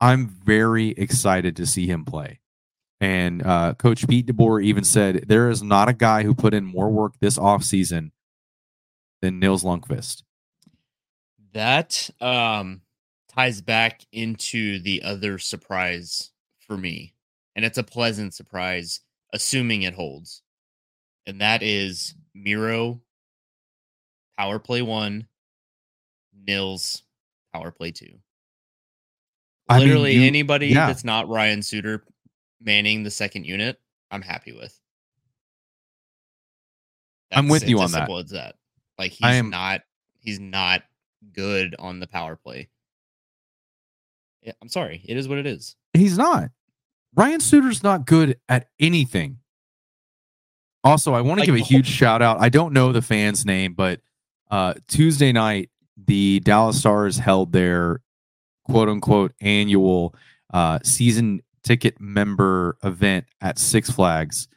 [0.01, 2.41] I'm very excited to see him play.
[3.01, 6.65] And uh, Coach Pete DeBoer even said there is not a guy who put in
[6.65, 8.11] more work this offseason
[9.23, 10.23] than Nils Lundqvist.
[11.53, 12.83] That um,
[13.35, 16.31] ties back into the other surprise
[16.67, 17.15] for me,
[17.57, 19.01] and it's a pleasant surprise,
[19.33, 20.43] assuming it holds.
[21.27, 23.01] And that is Miro
[24.39, 25.27] power play one,
[26.47, 27.03] Nils
[27.53, 28.19] power play two.
[29.71, 30.87] Literally mean, you, anybody yeah.
[30.87, 32.05] that's not Ryan Suter
[32.61, 34.79] manning the second unit, I'm happy with.
[37.33, 38.09] I'm with you on that.
[38.31, 38.57] that.
[38.99, 39.83] Like he's am- not
[40.19, 40.83] he's not
[41.33, 42.69] good on the power play.
[44.43, 45.03] Yeah, I'm sorry.
[45.07, 45.77] It is what it is.
[45.95, 46.51] He's not.
[47.15, 49.39] Ryan Suter's not good at anything.
[50.83, 52.41] Also, I want to Like, give a huge shout out.
[52.41, 54.01] I don't know the fan's name, but
[54.51, 58.01] uh, Tuesday night, the Dallas Stars held their
[58.65, 60.15] quote unquote annual
[60.55, 64.49] uh, season ticket member event at Six Flags.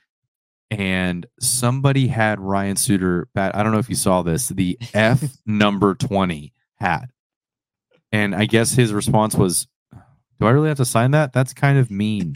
[0.72, 5.22] And somebody had Ryan Suter, bat, I don't know if you saw this, the F
[5.46, 7.10] number 20 hat.
[8.12, 9.68] And I guess his response was,
[10.40, 11.34] Do I really have to sign that?
[11.34, 12.34] That's kind of mean.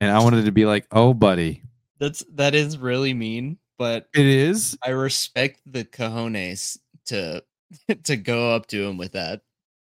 [0.00, 1.62] and I wanted to be like, Oh, buddy,
[1.98, 4.76] That's that is really mean, but it is.
[4.82, 7.42] I respect the cojones to
[8.04, 9.42] to go up to him with that.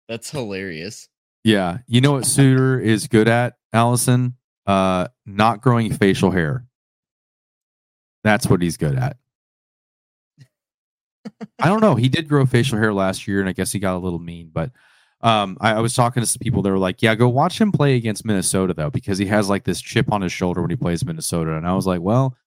[0.07, 1.09] That's hilarious.
[1.43, 1.79] Yeah.
[1.87, 4.35] You know what Suter is good at, Allison?
[4.65, 6.65] Uh, not growing facial hair.
[8.23, 9.17] That's what he's good at.
[11.59, 11.95] I don't know.
[11.95, 14.49] He did grow facial hair last year, and I guess he got a little mean.
[14.51, 14.71] But
[15.25, 17.71] um, I, I was talking to some people that were like, "Yeah, go watch him
[17.71, 20.75] play against Minnesota though, because he has like this chip on his shoulder when he
[20.75, 22.37] plays Minnesota." And I was like, "Well,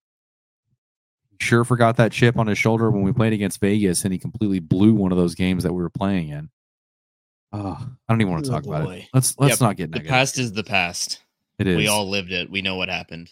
[1.40, 4.58] sure forgot that chip on his shoulder when we played against Vegas, and he completely
[4.60, 6.50] blew one of those games that we were playing in."
[7.52, 9.06] Oh, I don't even want to Oh, talk about it.
[9.14, 10.02] Let's let's Yep, not get into it.
[10.04, 11.22] The past is the past.
[11.58, 11.76] it is.
[11.78, 12.50] We all lived it.
[12.50, 13.30] We know what happened.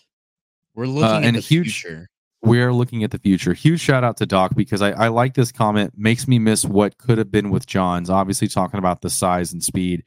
[0.75, 2.09] We're looking at and the huge- future.
[2.43, 3.55] We are looking at the future.
[3.55, 5.95] Huge shout out to Doc because I, I like this comment.
[5.97, 8.09] Makes me miss what could have been with Johns.
[8.11, 10.05] Obviously, talking about the size and speed.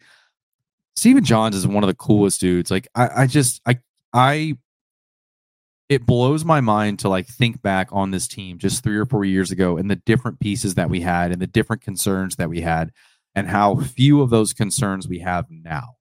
[0.95, 2.71] Stephen Johns is one of the coolest dudes.
[2.71, 3.79] Like I, I just I
[4.13, 4.57] I
[5.89, 9.25] it blows my mind to like think back on this team just three or four
[9.25, 12.61] years ago and the different pieces that we had and the different concerns that we
[12.61, 12.91] had
[13.33, 15.95] and how few of those concerns we have now.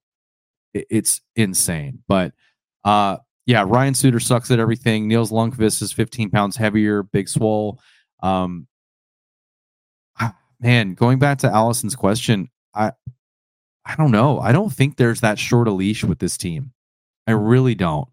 [0.73, 2.03] It- it's insane.
[2.07, 2.33] But
[2.83, 3.17] uh
[3.49, 5.07] yeah, Ryan Suter sucks at everything.
[5.07, 7.79] Nils Lundqvist is 15 pounds heavier, big swole.
[8.21, 8.67] Um,
[10.59, 12.91] man, going back to Allison's question, I,
[13.83, 14.39] I don't know.
[14.39, 16.73] I don't think there's that short a leash with this team.
[17.25, 18.07] I really don't.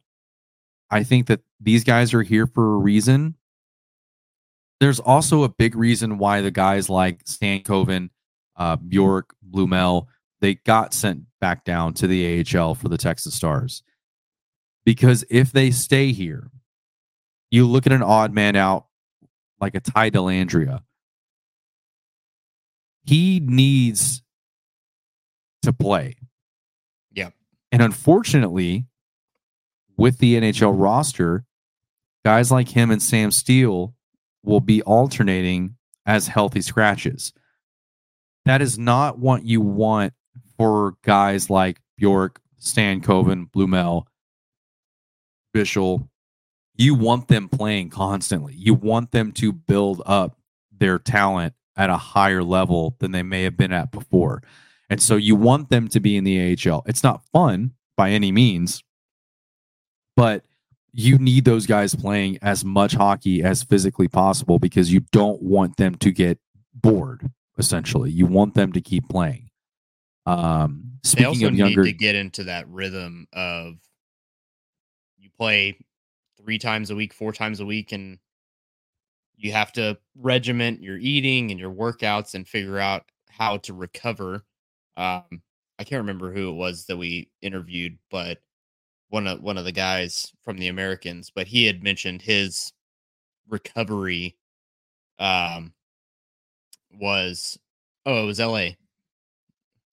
[0.91, 3.35] I think that these guys are here for a reason.
[4.81, 8.09] There's also a big reason why the guys like Stankoven,
[8.57, 10.07] uh, Bourque, Blumel,
[10.41, 13.83] they got sent back down to the AHL for the Texas Stars
[14.87, 16.49] because if they stay here,
[17.51, 18.87] you look at an odd man out
[19.61, 20.83] like a Ty Dellandrea.
[23.05, 24.23] He needs
[25.63, 26.15] to play.
[27.13, 27.35] Yep.
[27.73, 28.87] And unfortunately,
[29.97, 31.45] with the NHL roster,
[32.25, 33.95] guys like him and Sam Steele
[34.45, 37.33] will be alternating as healthy scratches.
[38.45, 40.13] That is not what you want
[40.57, 44.05] for guys like Bourque, Stan Coven, Blumel,
[45.57, 46.09] Bishel.
[46.79, 48.55] You want them playing constantly.
[48.55, 50.37] You want them to build up
[50.71, 54.43] their talent at a higher level than they may have been at before.
[54.91, 56.83] And so you want them to be in the AHL.
[56.87, 58.83] It's not fun by any means,
[60.17, 60.45] but
[60.93, 65.77] you need those guys playing as much hockey as physically possible because you don't want
[65.77, 66.39] them to get
[66.75, 68.11] bored, essentially.
[68.11, 69.51] You want them to keep playing.
[70.25, 73.77] Um, speaking of younger, need to get into that rhythm of
[75.39, 75.79] play
[76.39, 78.19] three times a week, four times a week, and
[79.37, 84.45] you have to regiment your eating and your workouts and figure out how to recover.
[84.97, 85.43] Um,
[85.79, 88.39] I can't remember who it was that we interviewed, but
[89.11, 92.73] one of one of the guys from the Americans, but he had mentioned his
[93.49, 94.37] recovery
[95.19, 95.73] um
[96.93, 97.59] was
[98.07, 98.71] oh it was LA.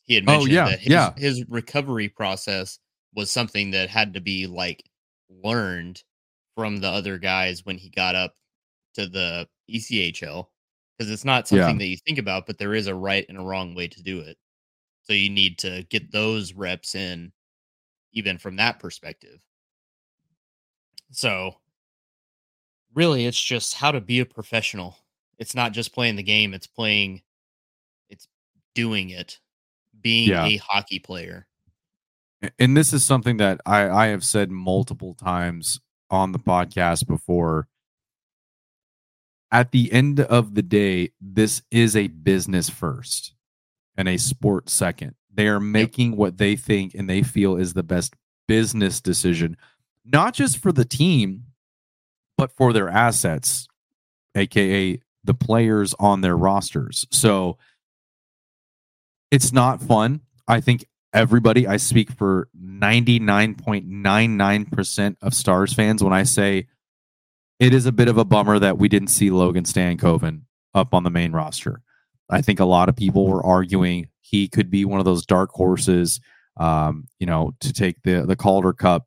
[0.03, 1.13] He had Oh, mentioned yeah, that his, yeah.
[1.17, 2.79] his recovery process
[3.15, 4.84] was something that had to be like
[5.43, 6.04] learned
[6.56, 8.38] from the other guys when he got up
[8.96, 10.52] to the ECHL
[10.98, 11.74] because it's not Yeah.
[11.74, 14.04] something that you think about, but there is a right and a wrong way to
[14.04, 14.38] do it.
[15.04, 17.34] So you need to get those reps in,
[18.13, 19.41] even from that perspective.
[21.12, 21.56] So,
[22.93, 24.98] really, it's just how to be a professional.
[25.38, 27.24] It's not just playing the game; it's playing,
[28.10, 28.28] it's
[28.76, 29.39] doing it,
[30.02, 30.43] being Yeah.
[30.43, 31.48] a hockey player.
[32.60, 35.79] And this is something that I, I have said multiple times
[36.10, 37.67] on the podcast before.
[39.51, 43.36] At the end of the day, this is a business first
[43.95, 45.15] and a sport second.
[45.32, 48.15] They are making what they think and they feel is the best
[48.47, 49.58] business decision,
[50.03, 51.43] not just for the team,
[52.38, 53.67] but for their assets,
[54.36, 57.06] aka the players on their rosters.
[57.12, 57.58] So
[59.32, 60.21] it's not fun.
[60.47, 66.67] I think everybody, I speak for 99.99% of Stars fans when I say
[67.60, 70.41] it is a bit of a bummer that we didn't see Logan Stankoven
[70.73, 71.82] up on the main roster.
[72.30, 75.52] I think a lot of people were arguing he could be one of those dark
[75.52, 76.19] horses,
[76.58, 79.06] um, you know, to take the the Calder Cup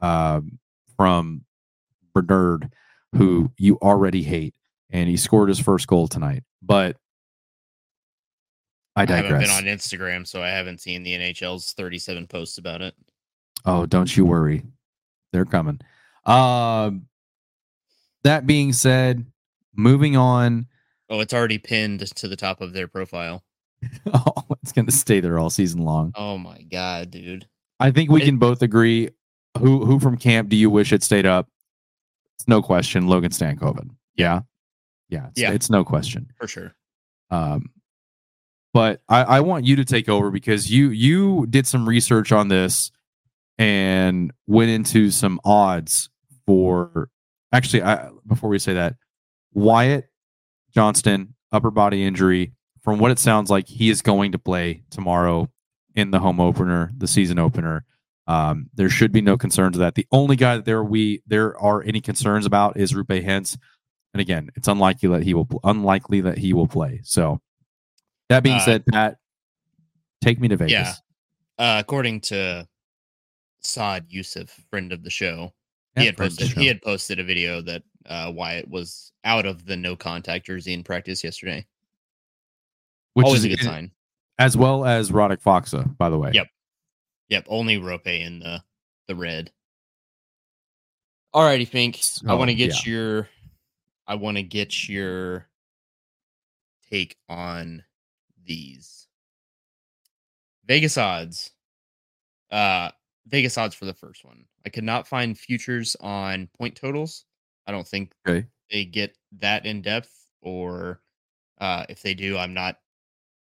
[0.00, 0.58] um,
[0.96, 1.42] from
[2.14, 2.72] Bedard,
[3.14, 4.54] who you already hate,
[4.90, 6.42] and he scored his first goal tonight.
[6.62, 6.96] But
[8.96, 12.80] I I haven't been on Instagram, so I haven't seen the NHL's 37 posts about
[12.80, 12.94] it.
[13.64, 14.62] Oh, don't you worry.
[15.32, 15.80] They're coming.
[16.26, 17.06] Um
[18.22, 19.26] that being said,
[19.74, 20.66] moving on.
[21.10, 23.42] Oh, it's already pinned to the top of their profile.
[24.14, 26.12] Oh, it's going to stay there all season long.
[26.14, 27.46] Oh my god, dude.
[27.78, 29.10] I think we It- can both agree
[29.58, 31.48] who who from camp do you wish had stayed up?
[32.38, 33.90] It's no question Logan Stankoven.
[34.16, 34.40] Yeah.
[35.10, 35.52] Yeah, it's, Yeah.
[35.52, 36.32] it's no question.
[36.40, 36.74] For sure.
[37.30, 37.70] Um,
[38.74, 42.48] but I, I want you to take over because you you did some research on
[42.48, 42.90] this
[43.56, 46.10] and went into some odds
[46.44, 47.08] for
[47.52, 48.96] actually I before we say that
[49.52, 50.10] Wyatt
[50.74, 52.52] Johnston upper body injury.
[52.82, 55.48] From what it sounds like he is going to play tomorrow
[55.94, 57.86] in the home opener the season opener.
[58.26, 59.94] Um, there should be no concerns of that.
[59.94, 63.56] The only guy that there we there are any concerns about is Roope Hintz.
[64.12, 67.00] And again it's unlikely that he will unlikely that he will play.
[67.04, 67.40] So
[68.28, 69.18] that being Uh, said Pat
[70.22, 70.94] take me to Vegas Yeah.
[71.58, 72.66] Uh, according to
[73.60, 75.52] Saad Yousuf, friend of the show,
[75.96, 79.12] he had friend of the posted he had posted a video that uh, Wyatt was
[79.24, 81.64] out of the no contact jersey in practice yesterday.
[83.14, 83.90] which Always is a good sign.
[84.38, 86.48] as well as Radek Faksa by the way Yep.
[87.30, 88.62] Yep, only Roope in the
[89.08, 89.50] the red.
[91.34, 92.00] Alrighty, Fink.
[92.28, 93.28] I want to get your
[94.06, 95.48] I want to get your
[96.90, 97.82] take on
[98.44, 99.08] these
[100.64, 101.52] Vegas odds.
[102.50, 102.90] Uh
[103.26, 104.46] Vegas odds for the first one.
[104.66, 107.26] I could not find futures on point totals.
[107.66, 111.02] I don't think okay they get that in depth, or
[111.58, 112.80] uh, if they do, I'm not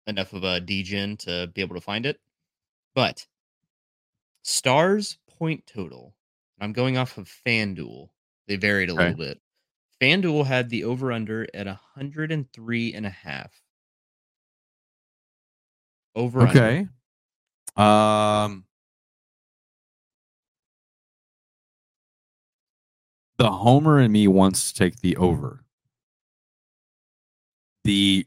[0.08, 2.22] enough of a degen to be able to find it.
[2.96, 3.28] But
[4.44, 6.16] stars point total.
[6.60, 8.10] I'm going off of FanDuel.
[8.48, 8.96] They varied a Okay.
[8.96, 9.42] little bit.
[10.02, 13.62] FanDuel had the over under at 103 and a half.
[16.16, 16.52] Over under.
[16.60, 16.88] okay
[17.78, 18.66] um
[23.38, 25.64] the homer in me wants to take the over
[27.84, 28.26] the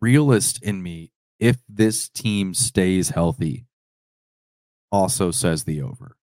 [0.00, 3.66] realist in me if this team stays healthy
[4.92, 6.16] also says the over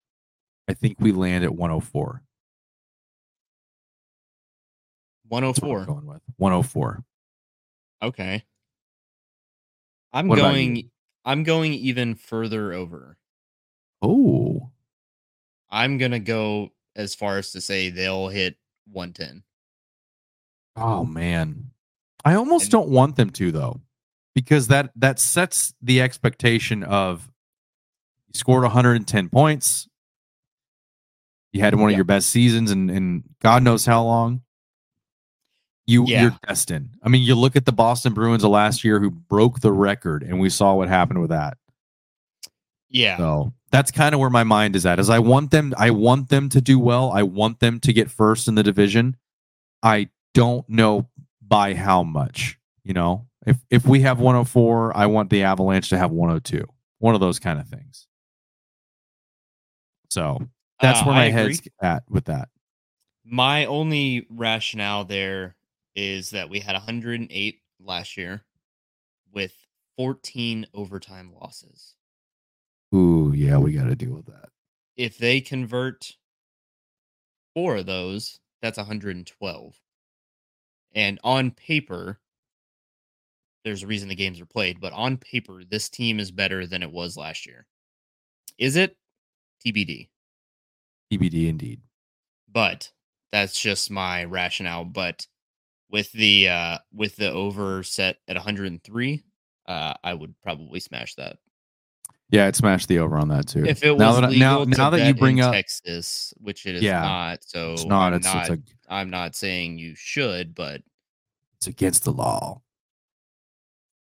[0.67, 2.21] i think we land at 104
[5.29, 5.85] That's what I'm 104.
[5.85, 7.03] going with 104
[8.03, 8.43] Okay.
[10.17, 10.89] I'm What going?
[11.25, 13.17] I'm going even further over.
[14.01, 14.71] oh
[15.69, 18.57] I'm gonna go as far as to say they'll hit
[18.91, 19.43] 110.
[20.75, 21.71] Oh man.
[22.25, 23.81] I almost And- don't want them to though.
[24.33, 27.29] Because that that sets the expectation of
[28.27, 29.87] you scored 110 points.
[31.53, 34.41] You had one of your best seasons and God knows how long.
[35.87, 36.21] You Yeah.
[36.23, 36.97] you're destined.
[37.01, 40.21] I mean, you look at the Boston Bruins of last year who broke the record
[40.21, 41.57] and we saw what happened with that.
[42.89, 43.17] Yeah.
[43.17, 44.99] So that's kind of where my mind is at.
[44.99, 47.11] Is I want them I want them to do well.
[47.11, 49.15] I want them to get first in the division.
[49.81, 51.07] I don't know
[51.41, 52.57] by how much.
[52.83, 56.65] You know, if if we have 104, I want the Avalanche to have 102.
[56.99, 58.07] One of those kind of things.
[60.09, 60.47] So
[60.81, 62.49] that's Uh, where my head's at with that.
[63.25, 65.55] My only rationale there
[65.97, 68.43] is that we had 108 last year
[69.33, 69.53] with
[69.97, 71.95] 14 overtime losses.
[72.93, 74.49] Ooh, yeah, we got to deal with that.
[74.95, 76.11] If they convert
[77.55, 79.75] four of those, that's 112.
[80.93, 82.19] And on paper,
[83.65, 86.83] there's a reason the games are played, but on paper, this team is better than
[86.83, 87.65] it was last year.
[88.59, 88.95] Is it?
[89.65, 90.09] TBD.
[91.11, 91.81] TBD indeed.
[92.47, 92.91] but
[93.31, 95.25] that's just my rationale but
[95.89, 99.23] with the uh with the over set at 103
[99.67, 101.37] uh i would probably smash that
[102.29, 103.65] Yeah, it smashed the over on that too.
[103.65, 106.75] if it was now that legal now, now that you bring up, texas which it
[106.75, 108.13] is Yeah, not so it's not.
[108.13, 110.81] i'm It's, not it's, i'm not saying you should but
[111.55, 112.61] it's against the law.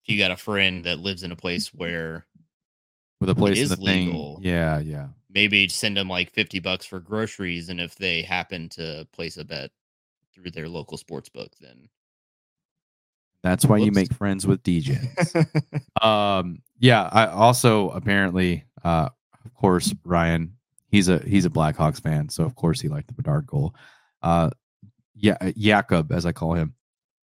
[0.05, 2.25] if you got a friend that lives in a place where
[3.19, 4.07] With a place is the thing.
[4.09, 4.39] legal.
[4.43, 5.07] Yeah, yeah.
[5.29, 9.43] maybe send them like 50 bucks for groceries and if they happen to place a
[9.45, 9.71] bet
[10.33, 11.89] through their local sports book then.
[13.43, 15.45] That's why you make friends with DJs.
[16.01, 19.09] um yeah i also apparently uh
[19.45, 20.53] of course ryan
[20.87, 23.75] he's a he's a blackhawks fan so of course he liked the bedard goal.
[24.21, 24.49] Uh
[25.15, 26.73] yeah jakob as i call him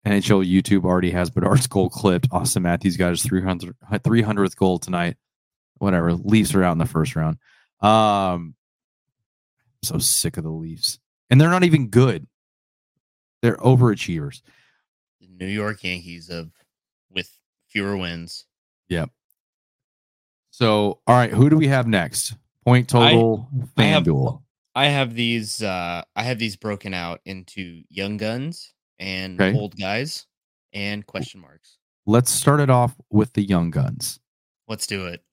[0.05, 2.29] nhl youtube already has bedard's goal clipped.
[2.29, 5.17] Auston Matthews got his 300 300th goal tonight.
[5.79, 7.37] Whatever leafs are out in the first round.
[7.81, 8.55] Um
[9.83, 10.99] so sick of the leafs.
[11.31, 12.27] And they're not even good
[13.41, 14.41] they're overachievers
[15.19, 16.51] the New York Yankees of
[17.11, 17.29] with
[17.67, 18.45] fewer wins.
[18.89, 19.09] Yep.
[20.51, 22.33] So, all right, who do we have next?
[22.65, 24.41] Point total, I have- FanDuel.
[24.73, 29.57] I have these uh I have these broken out into young guns and Okay.
[29.57, 30.27] old guys
[30.73, 31.77] and question marks.
[32.05, 34.19] Let's start it off with the young guns.
[34.67, 35.23] Let's do it.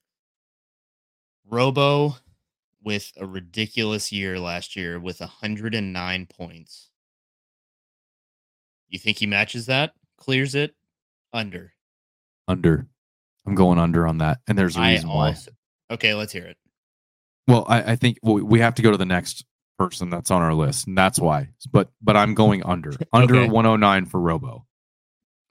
[1.45, 2.15] Robo
[2.83, 6.89] with a ridiculous year last year with 109 points.
[8.89, 9.93] You think he matches that?
[10.17, 10.75] Clears it?
[11.31, 11.73] Under.
[12.47, 12.87] Under.
[13.45, 15.29] I'm going under on that, and there's a reason why.
[15.29, 15.51] also
[15.91, 16.57] Okay, let's hear it.
[17.47, 19.45] Well, I, I think well, we have to go to the next
[19.77, 21.49] person that's on our list, and that's why.
[21.71, 23.49] But but I'm going under under Okay.
[23.49, 24.65] 109 for Robo.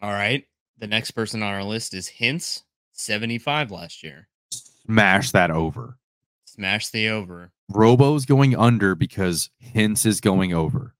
[0.00, 0.44] All right.
[0.78, 2.62] The next person on our list is Hintz,
[2.92, 4.28] 75 last year.
[4.52, 5.98] Smash that over.
[6.44, 7.50] Smash the over.
[7.68, 10.94] Robo's going under because Hintz is going over.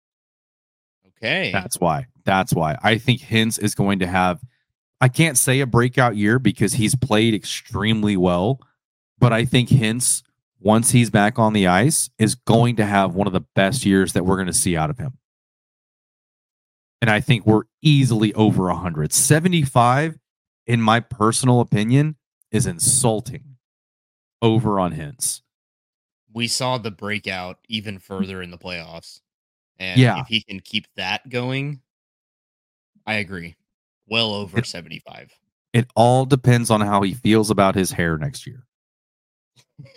[1.06, 1.52] Okay.
[1.52, 2.06] That's why.
[2.28, 2.76] That's why.
[2.82, 4.38] I think Hintz is going to have
[5.00, 8.60] I can't say a breakout year because he's played extremely well,
[9.18, 10.22] but I think Hintz
[10.60, 14.12] once he's back on the ice is going to have one of the best years
[14.12, 15.16] that we're going to see out of him.
[17.00, 19.10] And I think we're easily over 100.
[19.12, 20.18] 75
[20.66, 22.16] in my personal opinion
[22.50, 23.56] is insulting
[24.42, 25.40] over on Hintz.
[26.34, 29.20] we saw the breakout even further in the playoffs.
[29.78, 30.20] And Yeah.
[30.20, 31.80] if he can keep that going,
[33.08, 33.56] I agree.
[34.06, 35.32] Well over It- 75.
[35.72, 38.66] It all depends on how he feels about his hair next year.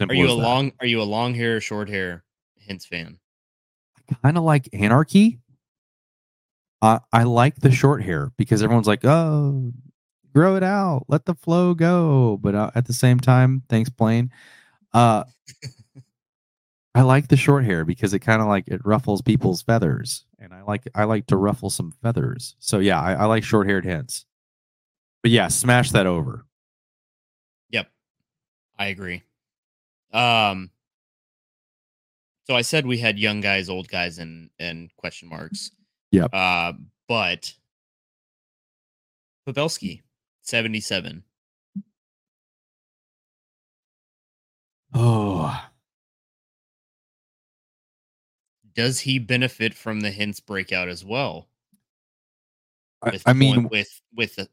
[0.00, 0.34] Are you a that.
[0.34, 2.24] long are you a long hair or short hair
[2.68, 3.18] Hintz fan?
[4.08, 5.38] I kind of like anarchy.
[6.80, 9.72] I I like the short hair because everyone's like, oh,
[10.34, 12.38] grow it out, let the flow go.
[12.40, 14.30] But uh, at the same time, thanks, Blaine.
[14.92, 15.24] Uh,
[16.94, 20.52] I like the short hair because it kind of like it ruffles people's feathers, and
[20.52, 22.56] I like I like to ruffle some feathers.
[22.58, 24.24] So yeah, I, I like short haired Hintz.
[25.22, 26.46] But yeah, smash that over.
[27.70, 27.88] Yep.
[28.78, 29.22] I agree.
[30.12, 30.70] Um
[32.46, 35.70] so I said we had young guys, old guys, and and question marks.
[36.10, 36.30] Yep.
[36.32, 36.72] Uh,
[37.06, 37.54] but
[39.46, 40.02] Pavelski,
[40.42, 41.22] 77.
[44.92, 45.69] Oh,
[48.74, 51.48] Does he benefit from the Hintz breakout as well?
[53.02, 54.48] I, With I mean, with with the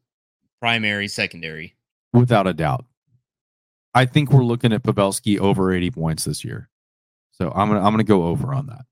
[0.59, 1.75] primary, secondary.
[2.13, 2.85] without a doubt.
[3.93, 6.69] I think we're looking at Pavelski over 80 points this year.
[7.31, 8.85] So I'm gonna I'm gonna go over on that.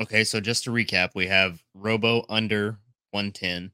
[0.00, 2.78] Okay, so just to recap, we have Robo under
[3.10, 3.72] 110,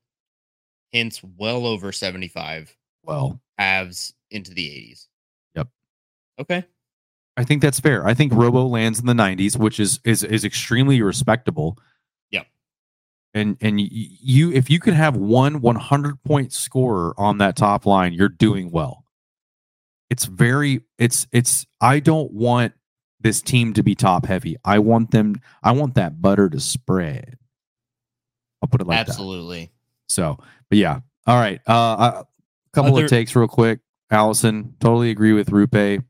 [0.95, 5.09] Hintz well over 75, Well, halves into the 80s.
[5.55, 5.69] Yep.
[6.41, 6.65] Okay.
[7.37, 8.07] I think that's fair.
[8.07, 11.79] I think Robo lands in the 90s, which is is is extremely respectable.
[12.31, 12.47] Yep.
[13.35, 18.13] And and you if you can have one 100 point scorer on that top line,
[18.13, 19.05] you're doing well.
[20.11, 22.73] It's very it's it's I don't want
[23.21, 24.57] this team to be top heavy.
[24.65, 27.39] I want them I want that butter to spread.
[28.63, 29.11] I'll put it like that.
[29.11, 29.73] Absolutely.
[30.09, 31.01] So, but yeah.
[31.27, 31.61] All right.
[31.67, 32.27] Uh, a
[32.73, 33.81] couple Other- of takes real quick.
[34.11, 36.05] Allison, totally agree with Rupe.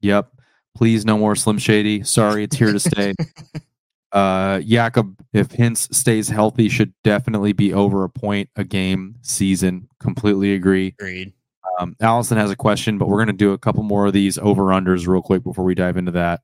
[0.00, 0.32] Yep.
[0.76, 2.04] Please, no more Slim Shady.
[2.04, 3.14] Sorry, it's here to stay.
[4.12, 9.88] uh, Jakob, if Hintz stays healthy, should definitely be over a point a game season.
[10.00, 10.88] Completely agree.
[10.98, 11.32] Agreed.
[11.78, 14.36] Um, Allison has a question, but we're going to do a couple more of these
[14.36, 16.42] over unders real quick before we dive into that.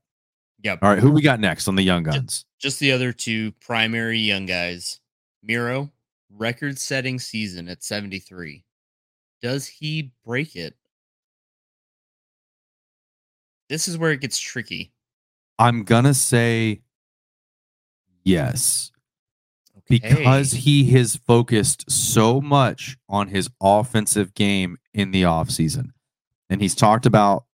[0.63, 0.79] Yep.
[0.81, 0.99] All right.
[0.99, 2.43] Who we got next on the Young Guns?
[2.59, 4.99] Just the other two primary young guys.
[5.43, 5.91] Miro,
[6.31, 8.63] record setting season at 73.
[9.43, 10.75] Does he break it?
[13.73, 14.91] This is where it gets tricky.
[15.57, 16.83] I'm going to say
[18.23, 18.91] yes.
[19.89, 25.87] because he has focused so much on his offensive game in the offseason.
[26.51, 27.45] And he's talked about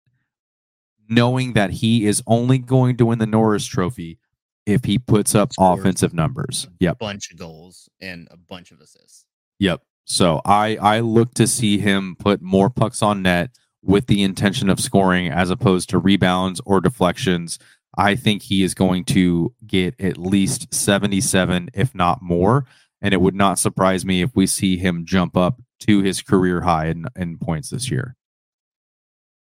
[1.07, 4.19] knowing that he is only going to win the Norris trophy
[4.65, 6.67] if he puts up offensive numbers.
[6.81, 6.95] Yep.
[6.95, 9.23] A bunch of goals and a bunch of assists.
[9.59, 9.83] Yep.
[10.03, 13.51] So I I look to see him put more pucks on net
[13.83, 17.59] with the intention of scoring as opposed to rebounds or deflections.
[17.97, 22.65] I think he is going to get at least 77 if not more
[23.01, 26.61] and it would not surprise me if we see him jump up to his career
[26.61, 28.15] high in, in points this year.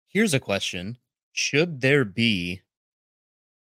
[0.08, 0.98] Here's a question
[1.32, 2.62] Should there be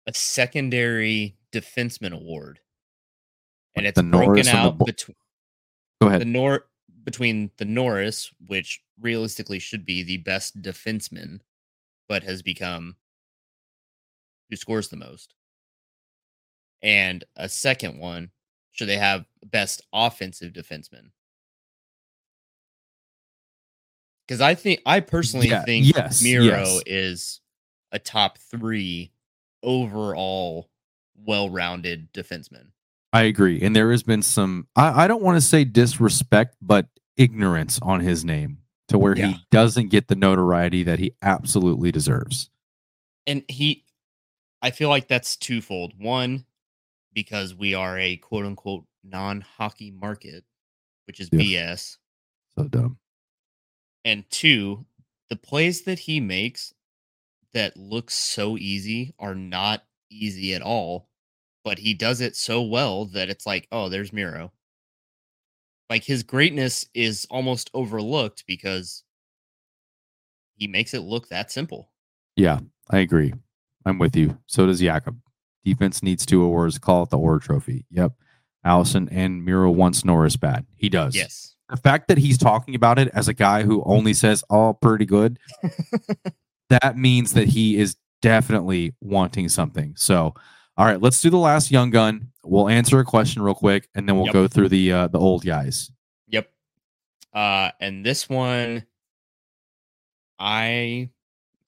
[0.06, 2.60] a secondary defenseman award?
[3.76, 5.16] And it's the broken the out between
[6.00, 6.26] Go the ahead.
[6.26, 6.66] Nor
[7.04, 11.40] between the Norris, which realistically should be the best defenseman,
[12.08, 12.96] but has become
[14.48, 15.34] who scores the most.
[16.82, 18.30] And a second one,
[18.72, 21.10] should they have best offensive defenseman?
[24.26, 26.82] Because I think I personally Yeah, think yes, Miro yes.
[26.86, 27.40] is
[27.92, 29.12] a top three
[29.62, 30.70] overall
[31.24, 32.68] well-rounded defenseman.
[33.12, 33.60] I agree.
[33.60, 36.86] And there has been some I, I don't want to say disrespect, but
[37.16, 38.58] ignorance on his name
[38.88, 39.26] to where Yeah.
[39.28, 42.50] he doesn't get the notoriety that he absolutely deserves.
[43.26, 43.84] and he
[44.62, 46.44] i feel like that's twofold one
[47.12, 50.44] because we are a quote unquote non-hockey market
[51.06, 51.40] which is Yeah.
[51.74, 51.98] bs
[52.56, 52.98] So dumb.
[54.04, 54.86] and two
[55.28, 56.72] the plays that he makes
[57.52, 61.09] that look so easy are not easy at all
[61.64, 64.52] but he does it so well that it's like oh there's miro
[65.88, 69.02] like his greatness is almost overlooked because
[70.54, 71.90] he makes it look that simple
[72.36, 73.34] Yeah, I agree.
[73.84, 74.38] I'm with you.
[74.46, 75.18] So does Jakob.
[75.64, 76.78] Defense needs two awards.
[76.78, 77.86] Call it the Orr Trophy.
[77.90, 78.12] Yep.
[78.64, 80.66] Allison and Miro wants Norris bad.
[80.76, 81.16] He does.
[81.16, 84.74] yes The fact that he's talking about it as a guy who only says, oh,
[84.74, 85.38] pretty good,
[86.70, 89.94] that means that he is definitely wanting something.
[89.96, 90.34] So,
[90.80, 92.32] all right, let's do the last young gun.
[92.42, 94.32] We'll answer a question real quick, and then we'll Yep.
[94.32, 95.92] go through the uh, the old guys.
[96.28, 96.50] Yep.
[97.34, 98.86] Uh, and this one,
[100.38, 101.10] I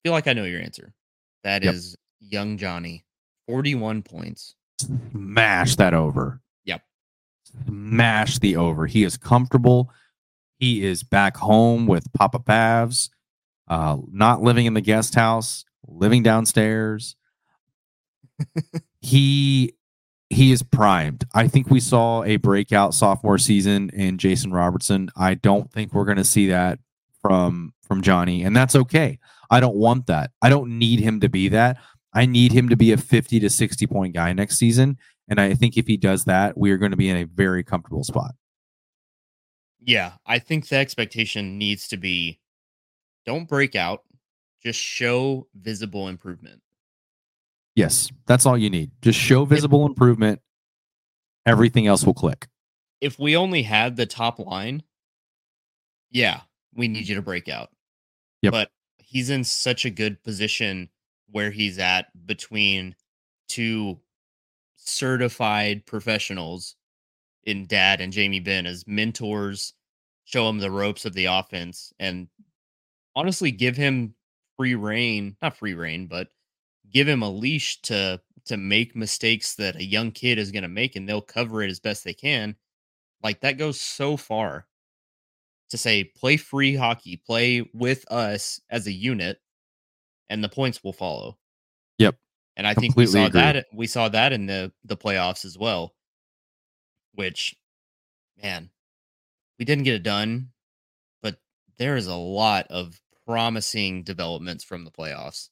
[0.03, 0.95] feel like I know your answer.
[1.45, 2.33] That is Yep.
[2.33, 3.05] young Johnny,
[3.47, 4.55] 41 points.
[5.13, 6.41] Mash that over.
[6.65, 6.83] Yep.
[7.67, 8.87] Mash the over.
[8.87, 9.93] He is comfortable.
[10.59, 13.11] He is back home with Papa Pavs,
[13.69, 17.15] uh, not living in the guest house, living downstairs.
[19.03, 19.75] he
[20.31, 21.25] he is primed.
[21.35, 25.11] I think we saw a breakout sophomore season in Jason Robertson.
[25.15, 26.79] I don't think we're going to see that
[27.21, 29.19] from from Johnny, and that's okay.
[29.51, 30.31] I don't want that.
[30.41, 31.77] I don't need him to be that.
[32.15, 34.97] I need him to be a 50 to 60 point guy next season.
[35.29, 37.63] And I think if he does that, we are going to be in a very
[37.63, 38.33] comfortable spot.
[39.81, 42.39] Yeah, I think the expectation needs to be
[43.27, 44.03] don't break out,
[44.63, 46.61] just show visible improvement.
[47.75, 48.91] Yes, that's all you need.
[49.01, 50.41] Just show visible improvement.
[51.47, 52.49] Everything else will click.
[53.01, 54.83] If we only had the top line,
[56.11, 56.41] yeah,
[56.75, 57.71] we need you to break out.
[58.43, 58.53] Yep.
[58.53, 60.89] But he's in such a good position
[61.31, 62.95] where he's at between
[63.49, 63.99] two
[64.77, 66.77] certified professionals
[67.45, 69.75] in Dad and Jamie Benn as mentors,
[70.25, 72.29] show him the ropes of the offense, and
[73.17, 74.15] honestly give him
[74.57, 76.29] free reign, not free reign, but
[76.93, 80.69] give him a leash to to make mistakes that a young kid is going to
[80.69, 82.57] make and they'll cover it as best they can.
[83.23, 84.67] Like that goes so far
[85.71, 89.39] to say play free hockey, play with us as a unit
[90.29, 91.39] and the points will follow.
[91.99, 92.17] Yep.
[92.57, 93.41] And I think we saw agree.
[93.41, 95.95] that we saw that in the the playoffs as well.
[97.15, 97.55] Which
[98.43, 98.71] man,
[99.59, 100.49] we didn't get it done,
[101.23, 101.37] but
[101.79, 105.49] there is a lot of promising developments from the playoffs.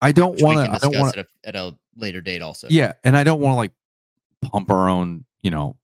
[0.00, 0.72] I don't want to.
[0.72, 2.66] I don't want at, a, at a later date also.
[2.70, 3.72] Yeah, and I don't want to like
[4.42, 5.76] pump our own, you know,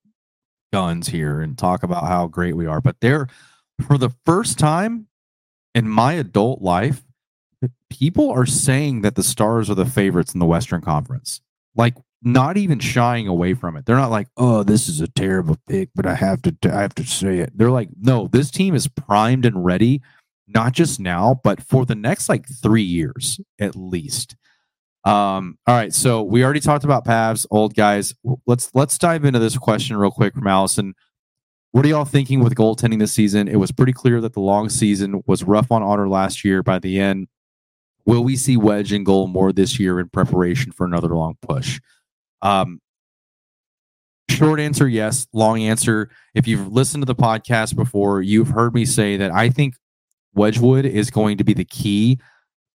[0.73, 3.29] guns here and talk about how great we are, but they're
[3.87, 5.07] for the first time
[5.75, 7.05] in my adult life,
[7.91, 11.41] people are saying that the Stars are the favorites in the Western Conference.
[11.75, 13.85] Like not even shying away from it.
[13.85, 16.95] They're not like, "Oh, this is a terrible pick, but I have to I have
[16.97, 20.03] to say it." They're like, "No, this team is primed and ready,
[20.49, 24.37] not just now, but for the next like 3 years at least."
[25.05, 28.13] Um, all right, so we already talked about Pavs, old guys.
[28.45, 30.95] Let's let's dive into this question real quick from Allison.
[31.71, 33.47] What are y'all thinking with goaltending this season?
[33.47, 36.63] It was pretty clear that the long season was rough on Otter last year.
[36.65, 37.29] By the end,
[38.05, 41.81] will we see Wedge and goal more this year in preparation for another long push?
[42.43, 42.81] Um,
[44.29, 45.27] short answer, yes.
[45.33, 49.51] Long answer, if you've listened to the podcast before, you've heard me say that I
[49.51, 49.75] think
[50.37, 52.21] Wedgewood is going to be the key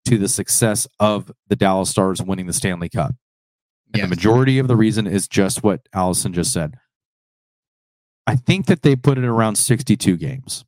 [0.06, 3.16] to the success of the Dallas Stars winning the Stanley Cup.
[3.88, 4.06] And yes.
[4.06, 6.76] the majority of the reason is just what Allison just said.
[8.26, 10.66] I think that they put it around 62 games,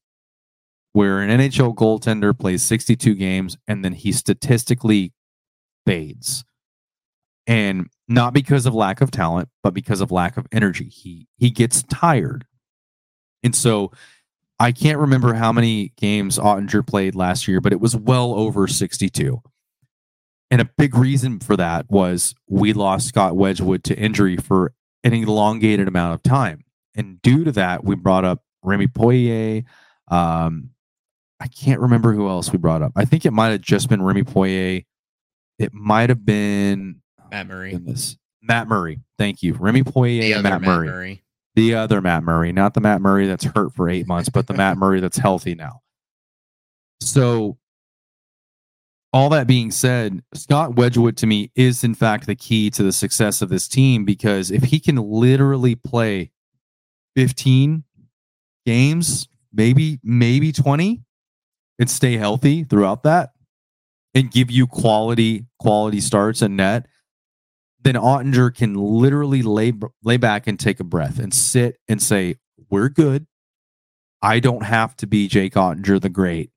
[0.94, 5.14] where an NHL goaltender plays 62 games and then he statistically
[5.86, 6.44] fades.
[7.48, 10.90] And not because of lack of talent, but because of lack of energy.
[10.90, 12.46] He he gets tired.
[13.44, 13.92] And so
[14.60, 18.68] I can't remember how many games Oettinger played last year, but it was well over
[18.68, 19.42] 62.
[20.52, 25.14] And a big reason for that was we lost Scott Wedgewood to injury for an
[25.14, 26.66] elongated amount of time.
[26.96, 29.64] And due to that, we brought up Remy Poirier.
[30.10, 30.72] Um,
[31.40, 32.94] I can't remember who else we brought up.
[32.96, 34.82] I think it might have just been Remy Poirier.
[35.58, 37.02] It might have been
[37.32, 37.72] Matt Murray.
[37.72, 38.18] Goodness.
[38.42, 39.00] Matt Murray.
[39.18, 39.54] Thank you.
[39.54, 40.88] Remy Poirier and Matt, Matt Murray.
[40.88, 41.24] Murray.
[41.60, 44.54] The other Matt Murray, not the Matt Murray that's hurt for eight months, but the
[44.54, 45.82] Matt Murray that's healthy now.
[47.02, 47.58] So,
[49.12, 52.94] all that being said, Scott Wedgewood to me is in fact the key to the
[52.94, 56.32] success of this team because if he can literally play
[57.18, 57.84] 15
[58.66, 61.02] games, maybe maybe 20
[61.78, 63.32] and stay healthy throughout that
[64.14, 66.86] and give you quality quality starts and net,
[67.82, 69.74] then Oettinger can literally lay
[70.04, 72.36] lay back and take a breath and sit and say,
[72.70, 73.28] "We're good.
[74.22, 76.52] I don't have to be Jake Oettinger the great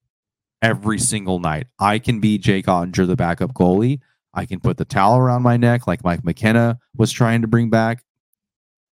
[0.61, 1.67] every single night.
[1.79, 4.01] I can be Jake Oettinger the backup goalie.
[4.35, 7.71] I can put the towel around my neck like Mike McKenna was trying to bring
[7.71, 8.05] back.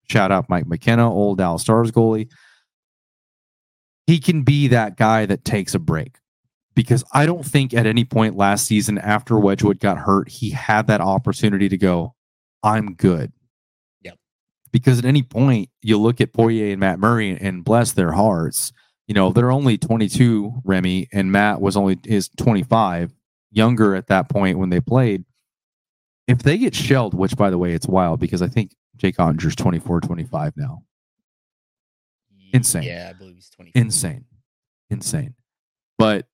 [0.08, 2.28] Shout out Mike McKenna, old Dallas Stars goalie.
[4.06, 6.16] He can be that guy that takes a break
[6.74, 10.88] because I don't think at any point last season after Wedgewood got hurt, he had
[10.88, 12.14] that opportunity to go,
[12.62, 13.32] I'm good.
[14.02, 14.18] Yep.
[14.72, 18.72] Because at any point, you look at Poirier and Matt Murray and bless their hearts,
[19.06, 23.12] you know, they're only 22, Remy, and Matt was only is 25,
[23.50, 25.24] younger at that point when they played.
[26.28, 29.56] If they get shelled, which by the way, it's wild because I think Jake Oettinger's
[29.56, 30.82] 24, 25 now.
[32.52, 32.84] Insane.
[32.84, 33.72] Yeah, I believe he's 20.
[33.74, 34.26] Insane.
[34.90, 35.34] Insane.
[35.98, 36.26] But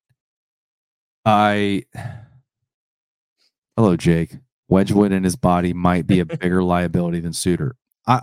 [1.25, 1.83] I
[3.75, 4.37] Hello, Jake.
[4.69, 7.75] Wedgewood and his body might be a bigger liability than Suter.
[8.05, 8.21] I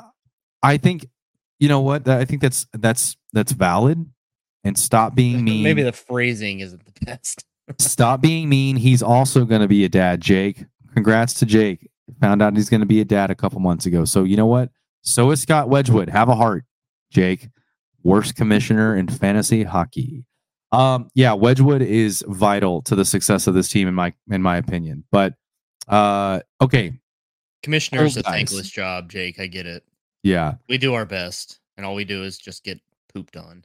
[0.63, 1.07] I think
[1.59, 2.09] you know what?
[2.09, 4.05] I think that's that's that's valid.
[4.65, 5.63] And stop being mean.
[5.63, 7.45] Maybe the phrasing isn't the best.
[7.79, 8.77] stop being mean.
[8.77, 10.65] He's also going to be a dad, Jake.
[10.95, 11.91] Congrats to Jake.
[12.21, 14.05] Found out he's going to be a dad a couple months ago.
[14.05, 14.71] So you know what?
[15.03, 16.09] So is Scott Wedgewood.
[16.09, 16.65] Have a heart,
[17.11, 17.49] Jake.
[18.03, 20.25] Worst commissioner in fantasy hockey.
[20.73, 24.57] Um, yeah, Wedgewood is vital to the success of this team in my in my
[24.57, 25.05] opinion.
[25.11, 25.35] But
[25.89, 26.93] uh, okay.
[27.63, 29.41] Commissioner's a thankless job, Jake.
[29.41, 29.85] I get it.
[30.23, 30.55] Yeah.
[30.69, 32.81] We do our best, and all we do is just get
[33.13, 33.65] pooped on.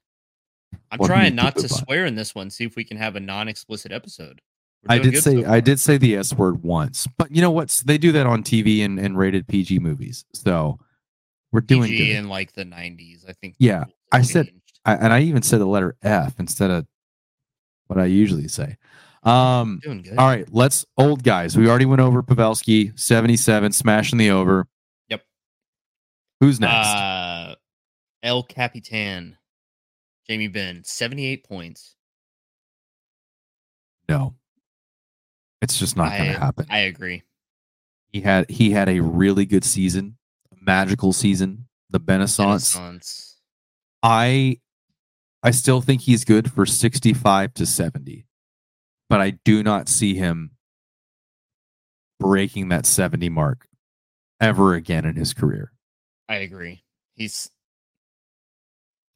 [0.92, 1.70] I'm what trying not to on?
[1.70, 2.50] swear in this one.
[2.50, 4.42] See if we can have a non-explicit episode.
[4.88, 7.70] I did say so I did say the S word once, but you know what?
[7.86, 10.24] They do that on TV and, and rated PG movies.
[10.34, 10.80] So
[11.52, 12.16] we're doing PG good.
[12.16, 13.28] in like the 90s.
[13.28, 13.56] I think.
[13.60, 14.50] Yeah, I said,
[14.86, 16.88] I, and I even said the letter F instead of
[17.88, 18.78] what I usually say.
[19.24, 20.18] Um, Doing good.
[20.18, 21.58] All right, let's old guys.
[21.58, 24.68] We already went over Pavelski, 77, smashing the over.
[25.10, 25.24] Yep.
[26.40, 26.88] Who's next?
[26.88, 27.56] Uh,
[28.24, 29.38] El Capitan,
[30.28, 31.96] Jamie Benn, 78 points.
[34.08, 34.36] No,
[35.62, 36.66] it's just not going to happen.
[36.70, 37.24] I agree.
[38.12, 40.18] He had he had a really good season,
[40.52, 41.68] a magical season.
[41.92, 43.38] The Benaissance.
[44.02, 44.60] I
[45.44, 48.26] I still think he's good for 65 to 70
[49.10, 50.52] but I do not see him
[52.20, 53.68] breaking that 70 mark
[54.40, 55.72] ever again in his career.
[56.28, 56.84] I agree.
[57.16, 57.50] He's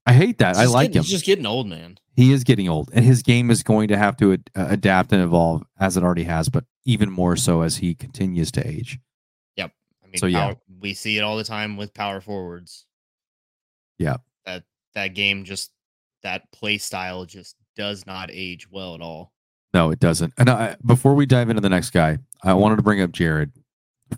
[0.05, 0.57] I hate that.
[0.57, 1.03] I like getting, him.
[1.03, 1.97] He's just getting old, man.
[2.15, 5.13] He is getting old, and his game is going to have to ad- uh, adapt
[5.13, 8.99] and evolve as it already has, but even more so as he continues to age.
[9.55, 9.71] Yep.
[10.03, 12.85] I mean, so yeah, we see it all the time with power forwards.
[13.97, 14.17] Yeah.
[14.45, 14.63] That
[14.93, 15.71] that game just
[16.23, 19.32] that play style just does not age well at all.
[19.73, 20.33] No, it doesn't.
[20.37, 23.51] And I, before we dive into the next guy, I wanted to bring up Jared,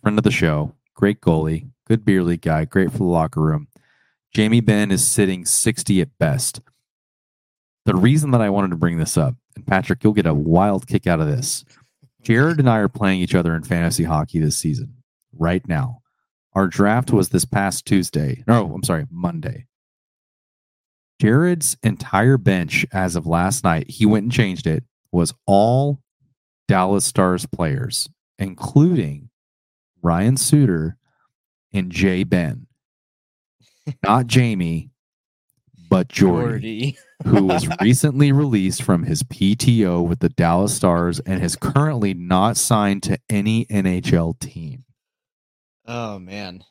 [0.01, 3.67] friend of the show, great goalie, good beer league guy, great for the locker room.
[4.33, 6.59] Jamie Benn is sitting 60 at best.
[7.85, 10.87] The reason that I wanted to bring this up, and Patrick, you'll get a wild
[10.87, 11.63] kick out of this.
[12.21, 14.95] Jared and I are playing each other in fantasy hockey this season,
[15.37, 16.01] right now.
[16.53, 18.43] Our draft was this past Tuesday.
[18.47, 19.67] No, I'm sorry, Monday.
[21.21, 24.83] Jared's entire bench as of last night, he went and changed it,
[25.15, 26.01] was all
[26.67, 28.07] Dallas Stars players,
[28.37, 29.29] including
[30.01, 30.97] Ryan Suter
[31.73, 32.67] and Jay Ben.
[34.03, 34.91] Not Jamie,
[35.89, 41.55] but Jordy, who was recently released from his PTO with the Dallas Stars and is
[41.55, 44.83] currently not signed to any NHL team.
[45.87, 46.63] Oh man.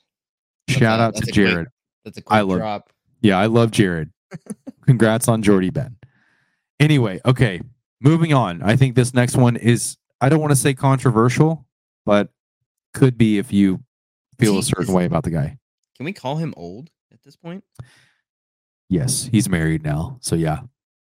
[0.68, 1.68] Shout a- out to that's a quick- Jared.
[2.05, 2.90] That's a quick I love- drop.
[3.22, 4.11] Yeah, I love Jared.
[4.86, 5.97] Congrats on Jordy Benn.
[6.80, 7.61] Anyway, okay,
[8.05, 8.62] moving on.
[8.62, 11.66] I think this next one is I don't want to say controversial,
[12.07, 12.28] but
[12.92, 13.80] could be if you
[14.38, 15.59] feel a certain way about the guy.
[15.96, 17.64] Can we call him old at this point?
[18.88, 20.18] Yes, he's married now.
[20.20, 20.61] So yeah.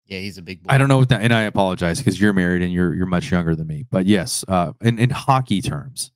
[0.06, 0.72] Yeah, he's a big boy.
[0.72, 3.32] I don't know what that and I apologize because you're married and you're you're much
[3.32, 3.86] younger than me.
[3.90, 6.12] But yes, uh in, in hockey terms.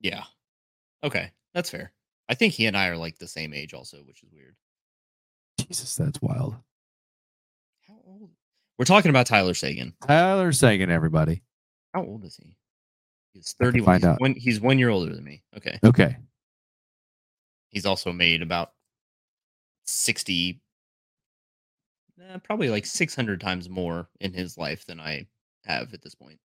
[0.00, 0.24] Yeah.
[1.04, 1.92] Okay, that's fair.
[2.28, 4.56] I think he and I are like the same age, also, which is weird.
[5.58, 6.56] Jesus, that's wild.
[8.82, 9.92] We're talking about Tyler Seguin.
[10.08, 11.44] Tyler Seguin, everybody.
[11.94, 12.56] How old is he?
[13.32, 13.84] He's 31.
[13.86, 14.20] find he's, out.
[14.20, 15.44] One, he's one year older than me.
[15.56, 15.78] Okay.
[15.84, 16.16] Okay.
[17.70, 18.72] He's also made about
[19.84, 20.60] 60,
[22.20, 25.28] eh, probably like 600 times more in his life than I
[25.64, 26.40] have at this point.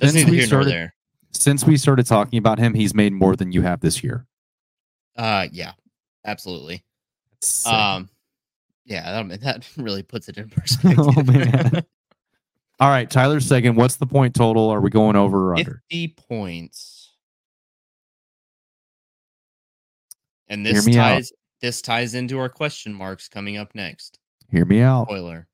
[0.00, 0.94] That's Since we, started, there.
[1.32, 4.26] since we started talking about him, he's made more than you have this year.
[5.16, 5.72] Uh, yeah,
[6.26, 6.84] absolutely.
[7.64, 8.10] Um,
[8.90, 10.98] yeah, that, that really puts it in perspective.
[10.98, 11.84] Oh, man.
[12.80, 14.68] All right, Tyler Seguin, what's the point total?
[14.68, 15.82] Are we going over or under?
[15.90, 17.12] 50 points.
[20.48, 21.10] And this me out.
[21.10, 24.18] ties this ties into our question marks coming up next.
[24.50, 25.06] Hear me out.
[25.06, 25.46] Spoiler.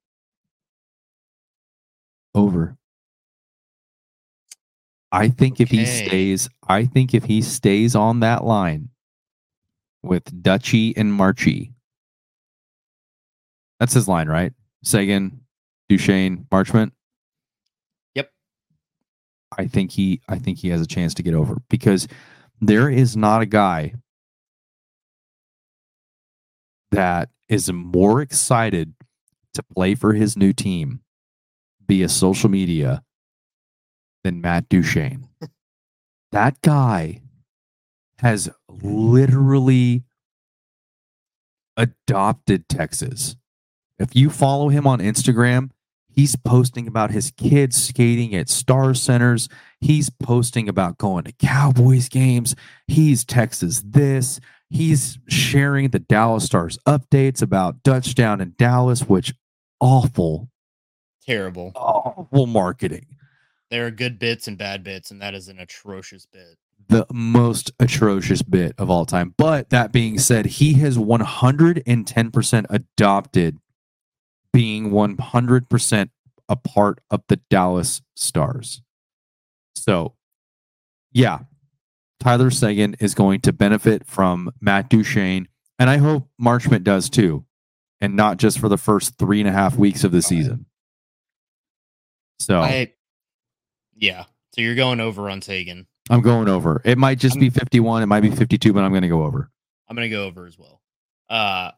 [2.34, 2.78] Over.
[5.12, 8.90] I think if he stays, I think if he stays on that line
[10.02, 11.72] with Dutchy and Marchie,
[13.78, 14.52] that's his line, right?
[14.82, 15.40] Seguin,
[15.88, 16.92] Duchene, Marchment.
[18.14, 18.30] Yep.
[19.56, 22.08] I think he, I think he has a chance to get over because
[22.60, 23.94] there is not a guy
[26.90, 28.94] that is more excited
[29.54, 31.00] to play for his new team
[31.86, 33.02] via social media
[34.24, 35.28] than Matt Duchene.
[36.32, 37.22] that guy
[38.18, 40.04] has literally
[41.76, 43.36] adopted Texas.
[43.98, 45.70] If you follow him on Instagram,
[46.08, 49.48] he's posting about his kids skating at Star Centers.
[49.80, 52.54] He's posting about going to Cowboys games.
[52.86, 54.40] He's Texas this.
[54.68, 59.32] He's sharing the Dallas Stars updates about Dutch down in Dallas, which
[59.80, 60.50] awful,
[61.24, 61.72] Terrible.
[61.74, 63.06] awful marketing.
[63.70, 66.56] There are good bits and bad bits, and that is an atrocious bit.
[66.88, 69.34] the most atrocious bit of all time.
[69.36, 73.58] But that being said, he has 110% adopted
[74.56, 76.08] being 100%
[76.48, 78.80] a part of the Dallas Stars.
[79.74, 80.14] So,
[81.12, 81.40] yeah,
[82.20, 85.48] Tyler Seguin is going to benefit from Matt Duchene,
[85.78, 87.44] and I hope Marchment does too,
[88.00, 90.64] and not just for the first three and a half weeks of the season.
[92.38, 92.94] So I
[93.94, 94.24] Yeah.
[94.54, 95.86] So you're going over on Seguin.
[96.08, 96.80] I'm going over.
[96.82, 99.50] It might just be 51, it might be 52, but I'm going to go over.
[99.86, 100.80] I'm gonna go over as well.
[101.28, 101.72] Uh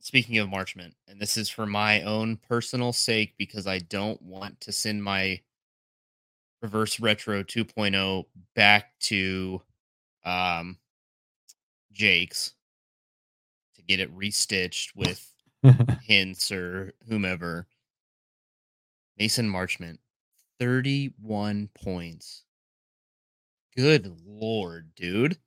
[0.00, 4.60] speaking of Marchment, and this is for my own personal sake because I don't want
[4.62, 5.40] to send my
[6.62, 8.24] reverse retro 2.0
[8.54, 9.62] back to
[10.24, 10.76] um
[11.92, 12.52] Jake's
[13.76, 15.32] to get it restitched with
[15.64, 17.66] Hintz or whomever.
[19.18, 19.98] Mason Marchment,
[20.60, 22.44] 31 points.
[23.76, 25.38] Good lord, dude.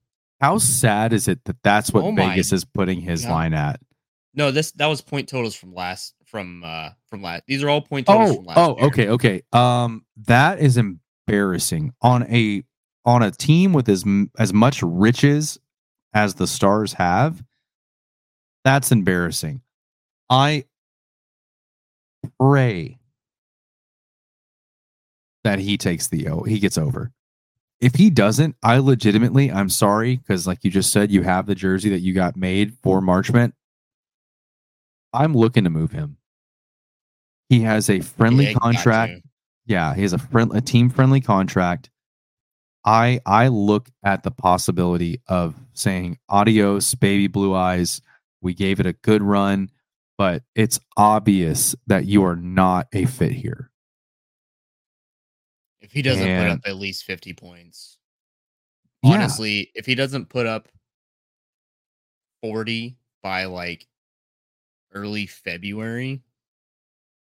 [0.41, 3.31] How sad is it that that's what Oh Vegas is putting his God.
[3.31, 3.79] line at?
[4.33, 7.43] No, this that was point totals from last from uh from last.
[7.47, 8.85] These are all point totals Oh, from last oh, year.
[8.87, 9.41] okay, okay.
[9.51, 12.63] Um, that is embarrassing on a
[13.05, 14.05] on a team with as
[14.37, 15.59] as much riches
[16.13, 17.43] as the Stars have.
[18.63, 19.61] That's embarrassing.
[20.29, 20.65] I
[22.39, 22.99] pray
[25.43, 26.43] that he takes the O.
[26.43, 27.11] He gets over.
[27.79, 31.55] If he doesn't, I legitimately, I'm sorry because, like you just said, you have the
[31.55, 33.53] jersey that you got made for Marchment.
[35.13, 36.17] I'm looking to move him.
[37.49, 39.21] He has a friendly Yeah, contract.
[39.65, 41.89] Yeah, he has a friend a team friendly contract.
[42.85, 48.01] I I look at the possibility of saying adios, baby blue eyes.
[48.41, 49.69] We gave it a good run,
[50.17, 53.69] but it's obvious that you are not a fit here.
[55.81, 57.97] If he doesn't put up at least 50 points,
[59.03, 59.13] Yeah.
[59.15, 60.69] honestly, if he doesn't put up
[62.41, 63.87] 40 by like
[64.93, 66.21] early February,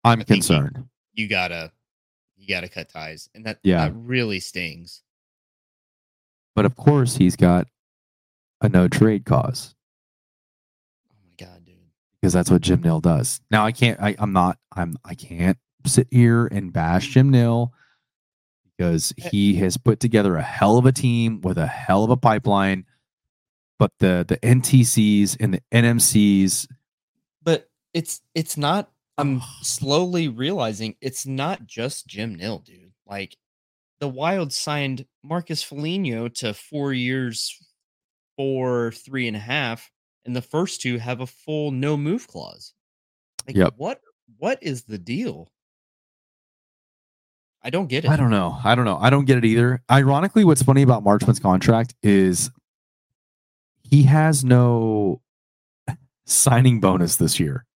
[0.04, 0.88] I'm I think he- concerned.
[1.14, 1.72] you gotta
[2.36, 3.28] you gotta cut ties.
[3.34, 3.84] And that Yeah.
[3.88, 5.02] that really stings.
[6.54, 7.66] But of course, he's got
[8.60, 9.74] a no trade cause
[11.12, 11.76] Oh my god, dude.
[12.20, 13.40] because that's what Jim Nill does.
[13.50, 14.00] Now I can't.
[14.00, 14.58] I, I'm not.
[14.74, 14.96] I'm.
[15.04, 17.72] I can't sit here and bash Jim Nill
[18.76, 19.28] because Eh.
[19.30, 22.84] he has put together a hell of a team with a hell of a pipeline.
[23.78, 26.66] But the the NTCs and the NMCs,
[27.92, 32.92] it's it's not I'm slowly realizing it's not just Jim Nill, dude.
[33.06, 33.36] Like
[34.00, 37.58] the Wild signed Marcus Foligno to four years,
[38.36, 39.90] four, three and a half,
[40.24, 42.74] and the first two have a full no move clause.
[43.46, 43.74] Like, Yep.
[43.76, 44.00] What
[44.38, 45.50] what is the deal?
[47.62, 48.10] I don't get it.
[48.10, 48.56] I don't know.
[48.64, 48.98] I don't know.
[48.98, 49.82] I don't get it either.
[49.90, 52.50] Ironically, what's funny about Marchment's contract is
[53.82, 55.20] he has no
[56.24, 57.66] signing bonus this year.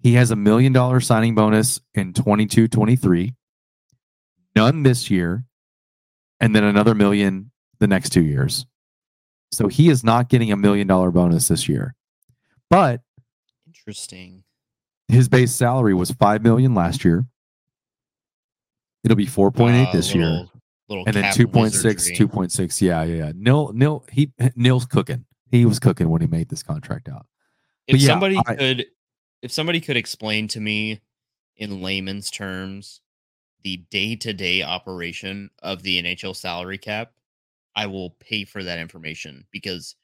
[0.00, 3.34] He has a million dollar signing bonus in 22 23,
[4.54, 5.44] none this year,
[6.40, 8.66] and then another million the next two years.
[9.50, 11.94] So he is not getting a million dollar bonus this year.
[12.70, 13.00] But
[13.66, 14.44] Interesting.
[15.08, 17.24] his base salary was 5 million last year.
[19.04, 20.52] It'll be 4.8 Uh, this year little-
[20.88, 25.64] little and then cap 2.6 2.6 yeah yeah yeah nil nil he Nill's cooking he
[25.66, 27.26] was cooking when he made this contract out
[27.86, 28.86] if yeah, somebody I- could
[29.42, 31.00] if somebody could explain to me
[31.56, 33.00] in layman's terms
[33.62, 37.12] the day-to-day operation of the NHL salary cap,
[37.74, 39.96] I will pay for that information because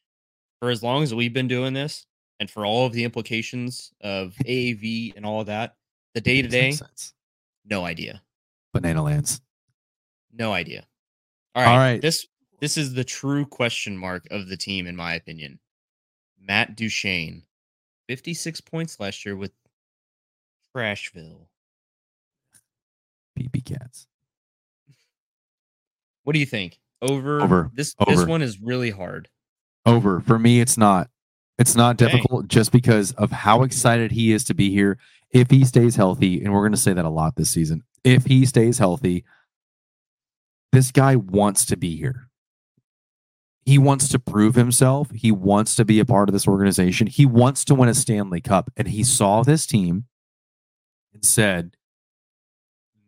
[0.60, 2.06] for as long as we've been doing this
[2.40, 5.76] and for all of the implications of AAV and all of that,
[6.14, 6.76] the day-to-day,
[7.64, 8.22] no idea.
[8.72, 9.40] banana lands
[10.32, 10.86] No idea.
[11.54, 11.92] All All right.
[11.92, 12.02] right.
[12.02, 12.26] This
[12.60, 15.58] this is the true question mark of the team, in my opinion.
[16.40, 17.42] Matt Duchene,
[18.08, 19.52] 56 points last year with
[20.74, 21.46] Trashville.
[23.38, 24.06] pp cats
[26.24, 26.78] What do you think?
[27.02, 27.42] Over.
[27.42, 27.70] Over.
[27.74, 29.28] This this one is really hard.
[29.86, 31.08] over for me it's not
[31.58, 32.10] it's not Okay.
[32.12, 34.98] difficult just because of how excited he is to be here
[35.30, 38.24] if he stays healthy and we're going to say that a lot this season if
[38.26, 39.24] he stays healthy
[40.72, 42.28] this guy wants to be here
[43.64, 47.26] he wants to prove himself he wants to be a part of this organization he
[47.26, 50.04] wants to win a stanley cup and he saw this team
[51.12, 51.76] and said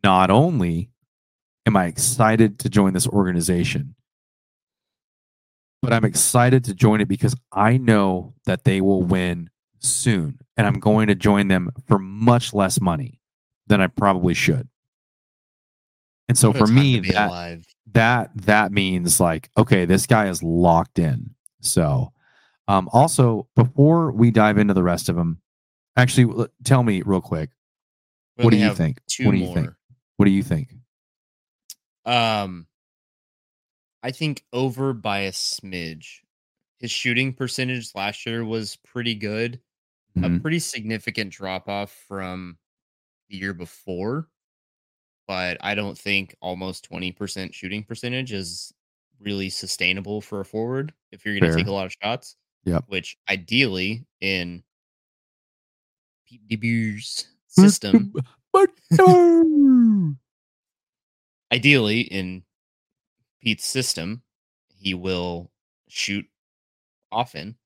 [0.02, 0.90] not only
[1.66, 3.94] am i excited to join this organization
[5.86, 10.40] but I'm excited to join it because I know that they will win soon.
[10.56, 13.20] And I'm going to join them for much less money
[13.68, 14.68] than I probably should.
[16.28, 17.64] And so for me, that, alive.
[17.92, 21.34] That that means like, okay, this guy is locked in.
[21.60, 22.12] So
[22.68, 25.40] um also before we dive into the rest of them,
[25.96, 27.50] actually l- tell me real quick,
[28.38, 28.98] We what do you think?
[29.22, 29.54] What do you more.
[29.54, 29.70] think?
[30.16, 30.68] What do you think?
[32.04, 32.66] Um,
[34.02, 36.20] I think over by a smidge.
[36.78, 39.60] His shooting percentage last year was pretty good.
[40.16, 40.40] A Mhm.
[40.42, 42.58] pretty significant drop off from
[43.28, 44.28] the year before,
[45.26, 48.72] but I don't think almost twenty percent shooting percentage is
[49.20, 52.36] really sustainable for a forward if you're going to take a lot of shots.
[52.64, 52.84] Yep.
[52.88, 54.62] Which ideally in
[56.26, 58.12] Pete DeBoer's system,
[61.52, 62.42] ideally in
[63.40, 64.22] Pete's system,
[64.68, 65.50] he will
[65.88, 66.26] shoot
[67.12, 67.56] often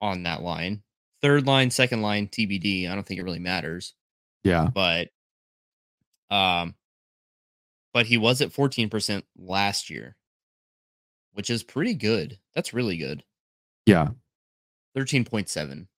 [0.00, 0.82] on that line.
[1.22, 2.90] Third line, second line, TBD.
[2.90, 3.94] I don't think it really matters,
[4.44, 4.68] yeah.
[4.72, 5.08] but
[6.30, 6.74] um,
[7.92, 10.16] but he was at fourteen percent last year,
[11.32, 12.38] which is pretty good.
[12.54, 13.24] That's really good.
[13.86, 14.08] Yeah.
[14.94, 15.88] Thirteen point seven.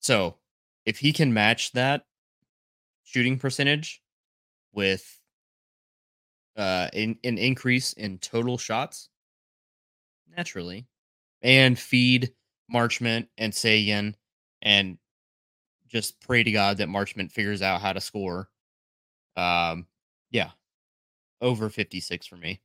[0.00, 0.36] So,
[0.84, 2.06] if he can match that
[3.04, 4.02] shooting percentage
[4.72, 5.20] with
[6.56, 9.08] uh in, an increase in total shots
[10.36, 10.86] naturally
[11.42, 12.32] and feed
[12.72, 14.16] Marchment and Seguin
[14.62, 14.98] and
[15.86, 18.48] just pray to God that Marchment figures out how to score.
[19.36, 19.86] Um
[20.30, 20.50] yeah.
[21.40, 22.60] Over 56 for me.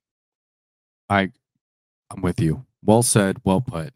[1.09, 1.31] I
[2.09, 2.65] I'm with you.
[2.83, 3.93] Well said, well put.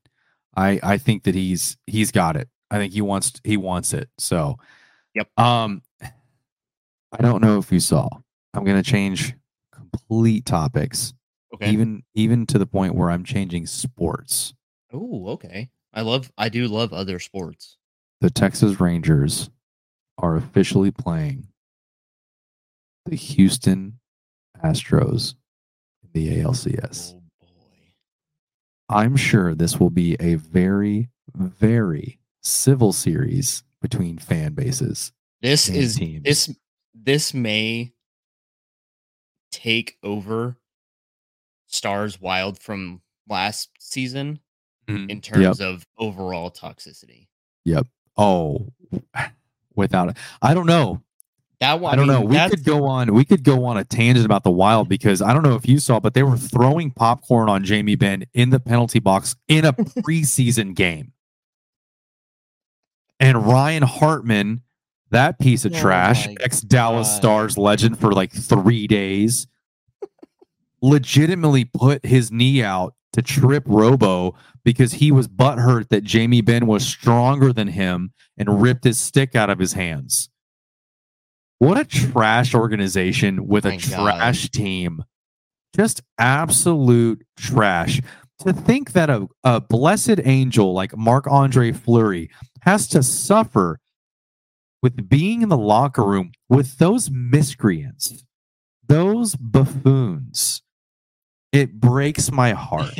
[0.56, 2.50] I I think that he's he's got it.
[2.72, 4.10] I think he wants he wants it.
[4.18, 4.58] So,
[5.14, 5.30] Yep.
[5.40, 8.10] Um, I don't know if you saw.
[8.54, 9.34] I'm gonna change
[9.72, 11.14] complete topics,
[11.54, 11.72] Okay.
[11.72, 14.54] even even to the point where I'm changing sports.
[14.92, 15.70] oh, okay.
[15.94, 16.32] I love.
[16.38, 17.78] I do love other sports.
[18.22, 19.50] The Texas Rangers
[20.18, 21.48] are officially playing
[23.06, 24.00] the Houston
[24.64, 25.36] Astros
[26.04, 27.14] in the ALCS.
[27.16, 27.94] Oh boy.
[28.90, 35.12] I'm sure this will be a very, very civil series between fan bases.
[35.42, 36.24] This is teams.
[36.24, 36.56] this
[36.94, 37.94] this may
[39.52, 40.58] take over
[41.68, 44.40] Stars Wild from last season
[44.88, 45.10] mm-hmm.
[45.10, 45.24] in Yep.
[45.24, 47.28] terms of overall toxicity.
[47.66, 47.88] Yep.
[48.18, 48.72] Oh,
[49.76, 51.02] without it, I don't know.
[51.60, 52.26] That one, I don't mean, know.
[52.26, 53.14] We could go on.
[53.14, 55.80] We could go on a tangent about the Wild because I don't know if you
[55.80, 59.74] saw, but they were throwing popcorn on Jamie Benn in the penalty box in a
[59.74, 61.14] preseason game,
[63.20, 64.62] and Ryan Hartman,
[65.12, 69.48] that piece of Oh trash, ex Dallas Stars legend for like three days,
[70.82, 74.36] legitimately put his knee out to trip Robo
[74.66, 79.36] because he was butthurt that Jamie Benn was stronger than him and ripped his stick
[79.36, 80.30] out of his hands.
[81.60, 84.18] What a trash organization with a My God.
[84.18, 85.04] trash team.
[85.76, 88.02] Just absolute trash.
[88.42, 92.30] To think that a, a blessed angel like Marc Andre Fleury
[92.62, 93.80] has to suffer
[94.84, 98.24] with being in the locker room with those miscreants,
[98.86, 100.62] those buffoons.
[101.54, 102.94] It breaks my heart.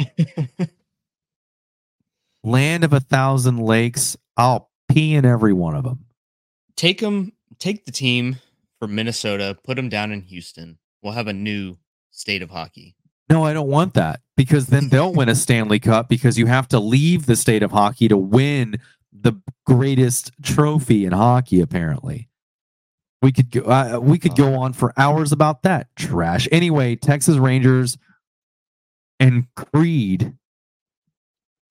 [2.44, 6.06] Land of a thousand lakes, I'll pee in every one of them.
[6.76, 8.38] take them, take the team
[8.80, 10.78] from Minnesota, put them down in Houston.
[11.02, 11.78] We'll have a new
[12.12, 12.96] state of hockey.
[13.30, 16.68] No, I don't want that because then they'll win a Stanley Cup because you have
[16.70, 18.80] to leave the state of hockey to win
[19.12, 19.34] the
[19.66, 21.60] greatest trophy in hockey.
[21.60, 22.30] Apparently,
[23.22, 23.62] we could go.
[23.62, 26.48] Uh, we could go on for hours about that trash.
[26.52, 27.98] Anyway, Texas Rangers
[29.20, 30.34] and Creed.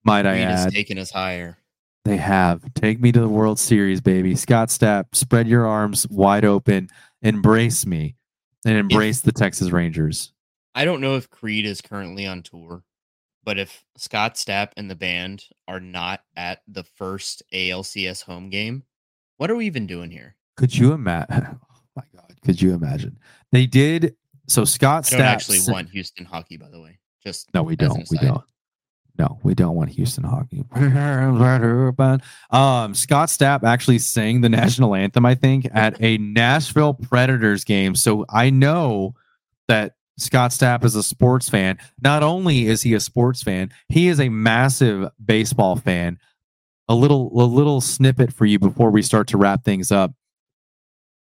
[0.03, 1.59] Might I Reed has add, taken us higher.
[2.05, 4.37] They have take me to the World Series, baby.
[4.37, 6.89] Scott Stapp, spread your arms wide open,
[7.23, 8.17] embrace me,
[8.65, 10.33] and embrace the Texas Rangers.
[10.75, 12.83] I don't know if Creed is currently on tour,
[13.45, 18.83] but if Scott Stapp and the band are not at the first ALCS home game,
[19.37, 20.37] what are we even doing here?
[20.57, 21.59] Could you imagine?
[21.97, 23.17] Oh my God, could you imagine?
[23.53, 24.17] They did.
[24.49, 25.21] So Scott Stapp.
[25.21, 26.99] actually want Houston hockey, by the way.
[27.23, 28.05] Just No, we don't.
[28.11, 28.43] We don't.
[29.17, 30.65] No, we don't want Houston hockey.
[32.51, 37.95] Um, Scott Stapp actually sang the national anthem, I think, at a Nashville Predators game.
[37.95, 39.15] So I know
[39.69, 41.79] that Scott Stapp is a sports fan.
[42.01, 46.19] Not only is he a sports fan, he is a massive baseball fan.
[46.89, 50.13] A little a little snippet for you before we start to wrap things up.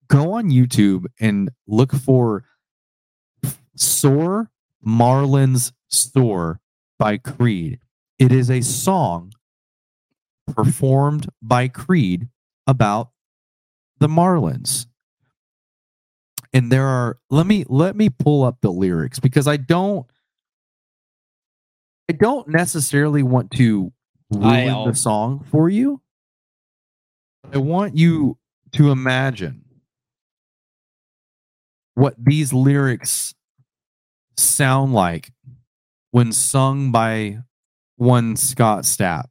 [0.09, 2.45] Go on YouTube and look for
[3.77, 4.51] Soar
[4.85, 6.61] Marlins Soar
[7.01, 7.81] by Creed.
[8.19, 9.33] It is a song
[10.47, 12.29] performed by Creed
[12.67, 13.11] about
[13.99, 14.87] the Marlins.
[16.53, 20.07] And there are let me let me pull up the lyrics because I don't
[22.09, 23.93] I don't necessarily want to
[24.31, 26.03] ruin I'll- the song for you.
[27.53, 28.37] I want you
[28.73, 29.65] to imagine
[31.95, 33.35] what these lyrics
[34.37, 35.33] sound like
[36.11, 37.39] when sung by
[37.97, 39.27] one Scott Stapp.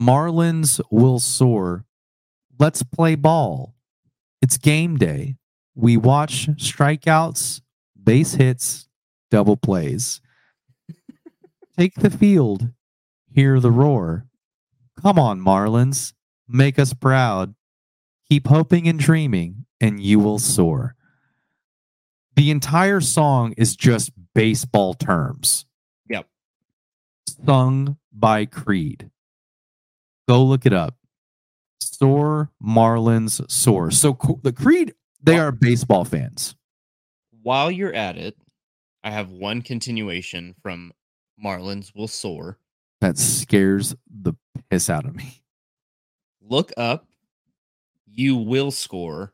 [0.00, 1.84] Marlins will soar.
[2.58, 3.74] Let's play ball.
[4.42, 5.36] It's game day.
[5.74, 7.60] We watch strikeouts,
[8.02, 8.88] base hits,
[9.30, 10.20] double plays.
[11.78, 12.70] Take the field.
[13.30, 14.26] Hear the roar.
[15.00, 16.14] Come on, Marlins.
[16.48, 17.54] Make us proud.
[18.30, 20.94] Keep hoping and dreaming, and you will soar.
[22.34, 25.64] The entire song is just baseball terms
[26.08, 26.28] Yep.
[27.44, 29.10] sung by Creed.
[30.28, 30.96] Go look it up.
[31.80, 33.90] Soar Marlins Soar.
[33.90, 36.54] So the Creed, they are baseball fans.
[37.42, 38.36] While you're at it,
[39.02, 40.92] I have one continuation from
[41.42, 42.58] Marlins Will Soar.
[43.00, 44.34] That scares the
[44.70, 45.42] piss out of me.
[46.40, 47.06] Look up
[48.06, 49.32] You Will Score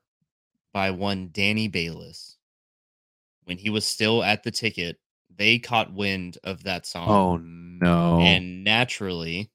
[0.72, 2.31] by one Danny Balis.
[3.44, 4.98] When he was still at the ticket,
[5.34, 7.08] they caught wind of that song.
[7.08, 8.20] Oh no.
[8.20, 9.50] And naturally,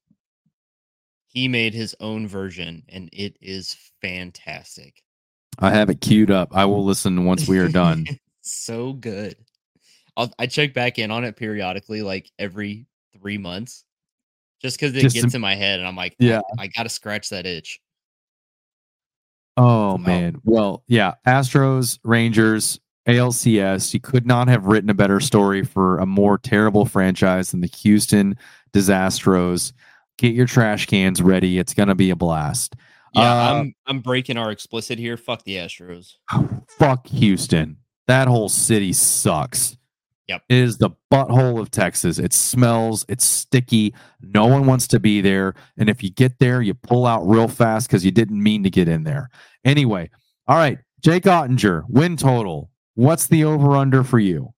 [1.28, 5.02] he made his own version, and it is fantastic.
[5.60, 6.50] I have it queued up.
[6.56, 8.06] I will listen once we are done.
[8.42, 9.36] so good.
[10.16, 12.88] I'll, I check back in on it periodically, like every
[13.20, 13.84] three months.
[14.62, 16.42] just because it Just gets to- in my head, and I'm like, Yeah.
[16.60, 17.50] I, I got to scratch that itch.
[17.50, 17.54] Yeah.
[17.54, 17.80] I got to scratch that itch.
[19.60, 20.42] Oh man.
[20.44, 21.14] Well, yeah.
[21.26, 23.94] Astros, Rangers, ALCS.
[23.94, 27.68] You could not have written a better story for a more terrible franchise than the
[27.68, 28.36] Houston
[28.74, 29.74] Disastros.
[30.18, 31.60] Get your trash cans ready.
[31.60, 32.76] It's gonna be a blast.
[33.14, 35.16] Yeah, Uh, I'm I'm breaking our explicit here.
[35.18, 36.14] Fuck the Astros.
[36.78, 37.78] Fuck Houston.
[38.08, 39.78] That whole city sucks.
[40.28, 40.42] Yep.
[40.50, 42.20] It is the butthole of Texas.
[42.20, 43.94] It smells, it's sticky.
[44.22, 45.54] No one wants to be there.
[45.78, 48.70] And if you get there, you pull out real fast because you didn't mean to
[48.70, 49.30] get in there.
[49.64, 50.10] Anyway,
[50.48, 50.80] all right.
[51.02, 52.70] Jake Oettinger, win total.
[52.98, 54.56] What's the over under for you?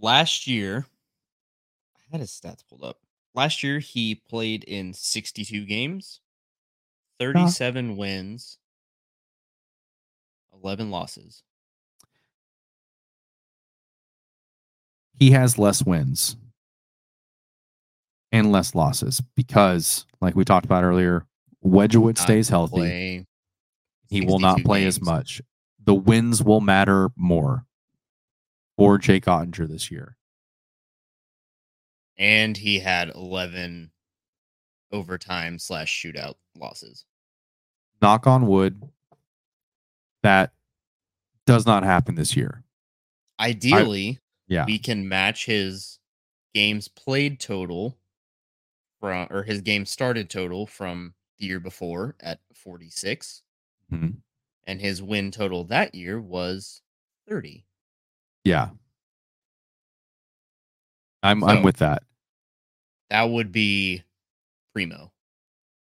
[0.00, 0.86] Last year,
[1.94, 2.96] I had his stats pulled up.
[3.34, 6.22] Last year, he played in 62 games,
[7.20, 7.34] uh-huh.
[7.34, 8.56] 37 wins,
[10.54, 11.42] 11 losses.
[15.12, 16.38] He has less wins
[18.32, 21.26] and less losses because, like we talked about earlier,
[21.60, 23.26] Wedgewood stays healthy.
[24.08, 25.42] he will not 62 play as much.
[25.88, 27.64] The wins will matter more
[28.76, 30.18] for Jake Oettinger this year.
[32.18, 33.90] And he had 11
[34.92, 37.06] overtime slash shootout losses.
[38.02, 38.82] Knock on wood,
[40.22, 40.52] that
[41.46, 42.64] does not happen this year.
[43.40, 44.66] Ideally, Yeah.
[44.66, 46.00] we can match his
[46.52, 47.96] games played total
[49.00, 53.42] from or his game started total from the year before at 46
[53.90, 54.18] Mhm.
[54.68, 56.80] And his win total that year was
[57.28, 57.64] 30
[58.44, 58.68] Yeah.
[61.22, 62.02] I'm I'm with that.
[63.10, 64.04] that would be
[64.72, 65.10] primo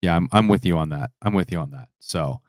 [0.02, 1.12] Yeah, I'm I'm with you on that.
[1.22, 1.88] I'm with you on that.
[2.00, 2.42] So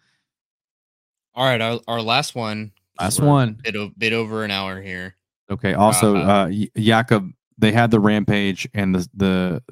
[1.34, 2.72] all right our, our last one.
[3.00, 3.58] last one.
[3.62, 5.16] bit, o- bit over an hour here
[5.50, 5.74] Okay.
[5.74, 6.30] Also, Uh-huh.
[6.50, 9.62] uh, Jakob, they had the rampage, and the the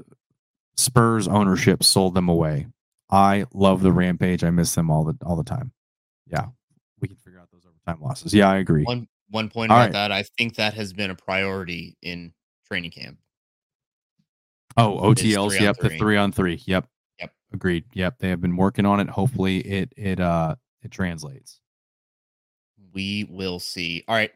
[0.77, 2.67] Spurs ownership sold them away.
[3.11, 4.45] I love the rampage.
[4.45, 5.73] I miss them all the all the time.
[6.27, 6.47] Yeah,
[7.01, 8.33] we can figure out those overtime losses.
[8.35, 8.85] Yeah, I agree.
[8.85, 9.93] one one point All about right.
[9.95, 12.33] that i think that has been a priority in
[12.66, 13.18] training camp
[14.77, 15.51] Oh, OTLs.
[15.57, 15.99] three Yep, the three.
[15.99, 16.62] three on three.
[16.66, 16.87] Yep.
[17.20, 17.33] Yep.
[17.53, 17.85] Agreed.
[17.93, 18.18] Yep.
[18.20, 19.09] They have been working on it.
[19.11, 21.61] Hopefully, it it uh it translates.
[22.95, 24.33] we will see all right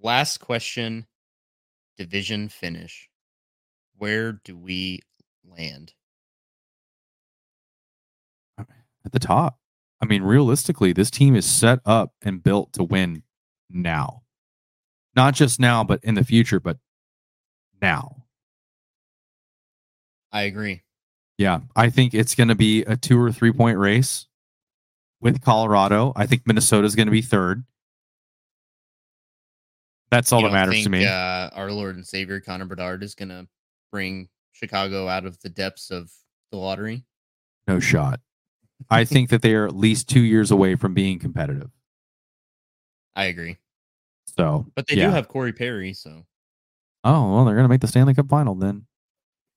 [0.00, 1.06] last question
[1.96, 3.08] division finish
[3.96, 4.98] where do we
[5.44, 5.92] land
[8.58, 9.59] At the top.
[10.00, 13.22] I mean, realistically, this team is set up and built to win
[13.68, 14.22] now.
[15.14, 16.78] Not just now, but in the future, but
[17.82, 18.24] now.
[20.32, 20.82] i agree
[21.38, 24.26] Yeah, I think it's going to be a two or three point race
[25.20, 26.12] with Colorado.
[26.16, 27.64] I think Minnesota is going to be third.
[30.10, 31.06] That's all You that matters think, to me.
[31.06, 33.46] Uh, our Lord and Savior Connor Bedard is gonna
[33.92, 36.10] bring Chicago out of the depths of
[36.50, 37.04] the lottery.
[37.68, 38.20] No shot.
[38.90, 41.70] I think that they are at least two years away from being competitive.
[43.14, 43.58] I agree,
[44.26, 45.06] So, but they yeah.
[45.06, 46.26] do have Corey Perry, so
[47.04, 48.86] Oh well, they're gonna make the Stanley Cup final then.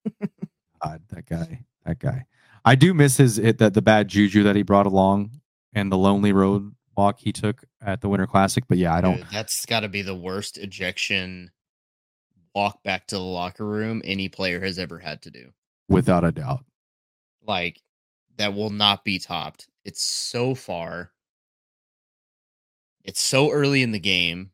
[0.83, 2.25] God, that guy, that guy.
[2.65, 5.31] I do miss his it, that the bad juju that he brought along
[5.73, 8.63] and the lonely road walk he took at the Winter Classic.
[8.67, 9.17] But yeah, I don't.
[9.17, 11.51] Dude, that's got to be the worst ejection
[12.55, 15.51] walk back to the locker room any player has ever had to do.
[15.89, 16.65] Without a doubt,
[17.45, 17.81] Like
[18.37, 19.67] that will not be topped.
[19.85, 21.11] It's so far.
[23.03, 24.51] It's so early in the game.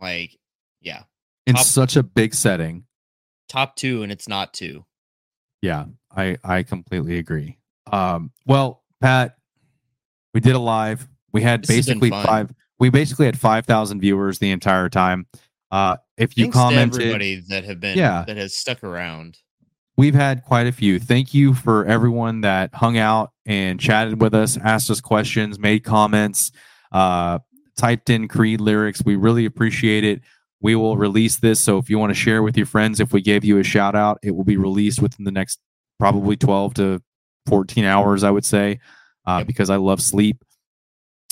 [0.00, 0.36] Like,
[0.80, 1.04] yeah,
[1.46, 2.84] in Top- such a big setting.
[3.48, 4.84] top two, and it's not two.
[5.62, 7.58] Yeah, I I completely agree.
[7.90, 9.36] Um, well, Pat,
[10.34, 11.08] we did a live.
[11.32, 12.52] We had This basically five.
[12.78, 15.26] We basically had five thousand viewers the entire time.
[15.70, 18.24] Uh, if you commented, to everybody that have been Yeah.
[18.26, 19.38] that has stuck around.
[19.96, 20.98] We've had quite a few.
[20.98, 25.84] Thank you for everyone that hung out and chatted with us, asked us questions, made
[25.84, 26.52] comments,
[26.92, 27.38] uh,
[27.76, 29.02] typed in Creed lyrics.
[29.04, 30.22] We really appreciate it.
[30.60, 31.60] We will release this.
[31.60, 33.94] So if you want to share with your friends, if we gave you a shout
[33.94, 35.60] out, it will be released within the next
[35.98, 37.02] probably 12 to
[37.46, 38.80] 14 hours, I would say,
[39.26, 40.42] uh, because I love sleep.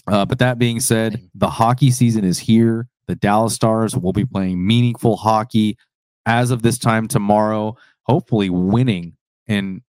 [0.06, 2.88] Uh, but that being said, the hockey season is here.
[3.06, 5.78] The Dallas Stars will be playing meaningful hockey
[6.26, 9.16] as of this time tomorrow, hopefully winning
[9.46, 9.80] and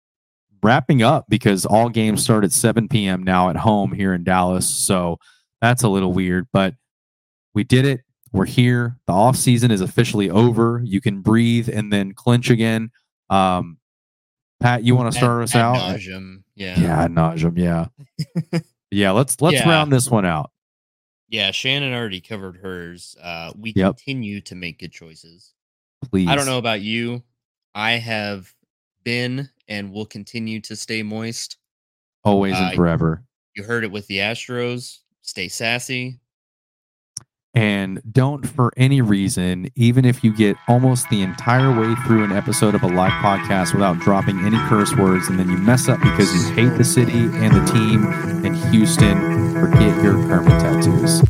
[0.62, 3.24] wrapping up because all games start at 7 p.m.
[3.24, 4.70] now at home here in Dallas.
[4.70, 5.18] So
[5.62, 6.76] that's a little weird, but
[7.54, 8.02] we did it.
[8.32, 8.98] We're here.
[9.08, 10.82] The off season is officially over.
[10.84, 12.90] You can breathe and then clinch again.
[13.30, 13.78] Um,
[14.60, 15.74] Pat, you want to start Ad- us ad out?
[15.92, 16.80] nauseam, Yeah.
[16.80, 17.58] Yeah, nauseum.
[17.58, 18.60] Yeah,
[18.92, 19.12] yeah.
[19.12, 19.70] Let's let's Yeah.
[19.70, 20.50] round this one out.
[21.30, 23.16] Yeah, Shannon already covered hers.
[23.22, 23.98] Uh, we Yep.
[23.98, 25.54] continue to make good choices.
[26.10, 26.28] Please.
[26.30, 27.24] I don't know about you.
[27.76, 28.54] I have
[29.04, 31.58] been and will continue to stay moist.
[32.24, 33.24] Always Uh, and forever.
[33.56, 35.00] You heard it with the Astros.
[35.22, 36.20] Stay sassy.
[37.56, 42.32] And don't, for any reason, even if you get almost the entire way through an
[42.32, 46.00] episode of a live podcast without dropping any curse words, and then you mess up
[46.02, 48.06] because you hate the city and the team
[48.44, 51.22] in Houston, forget your karma tattoos.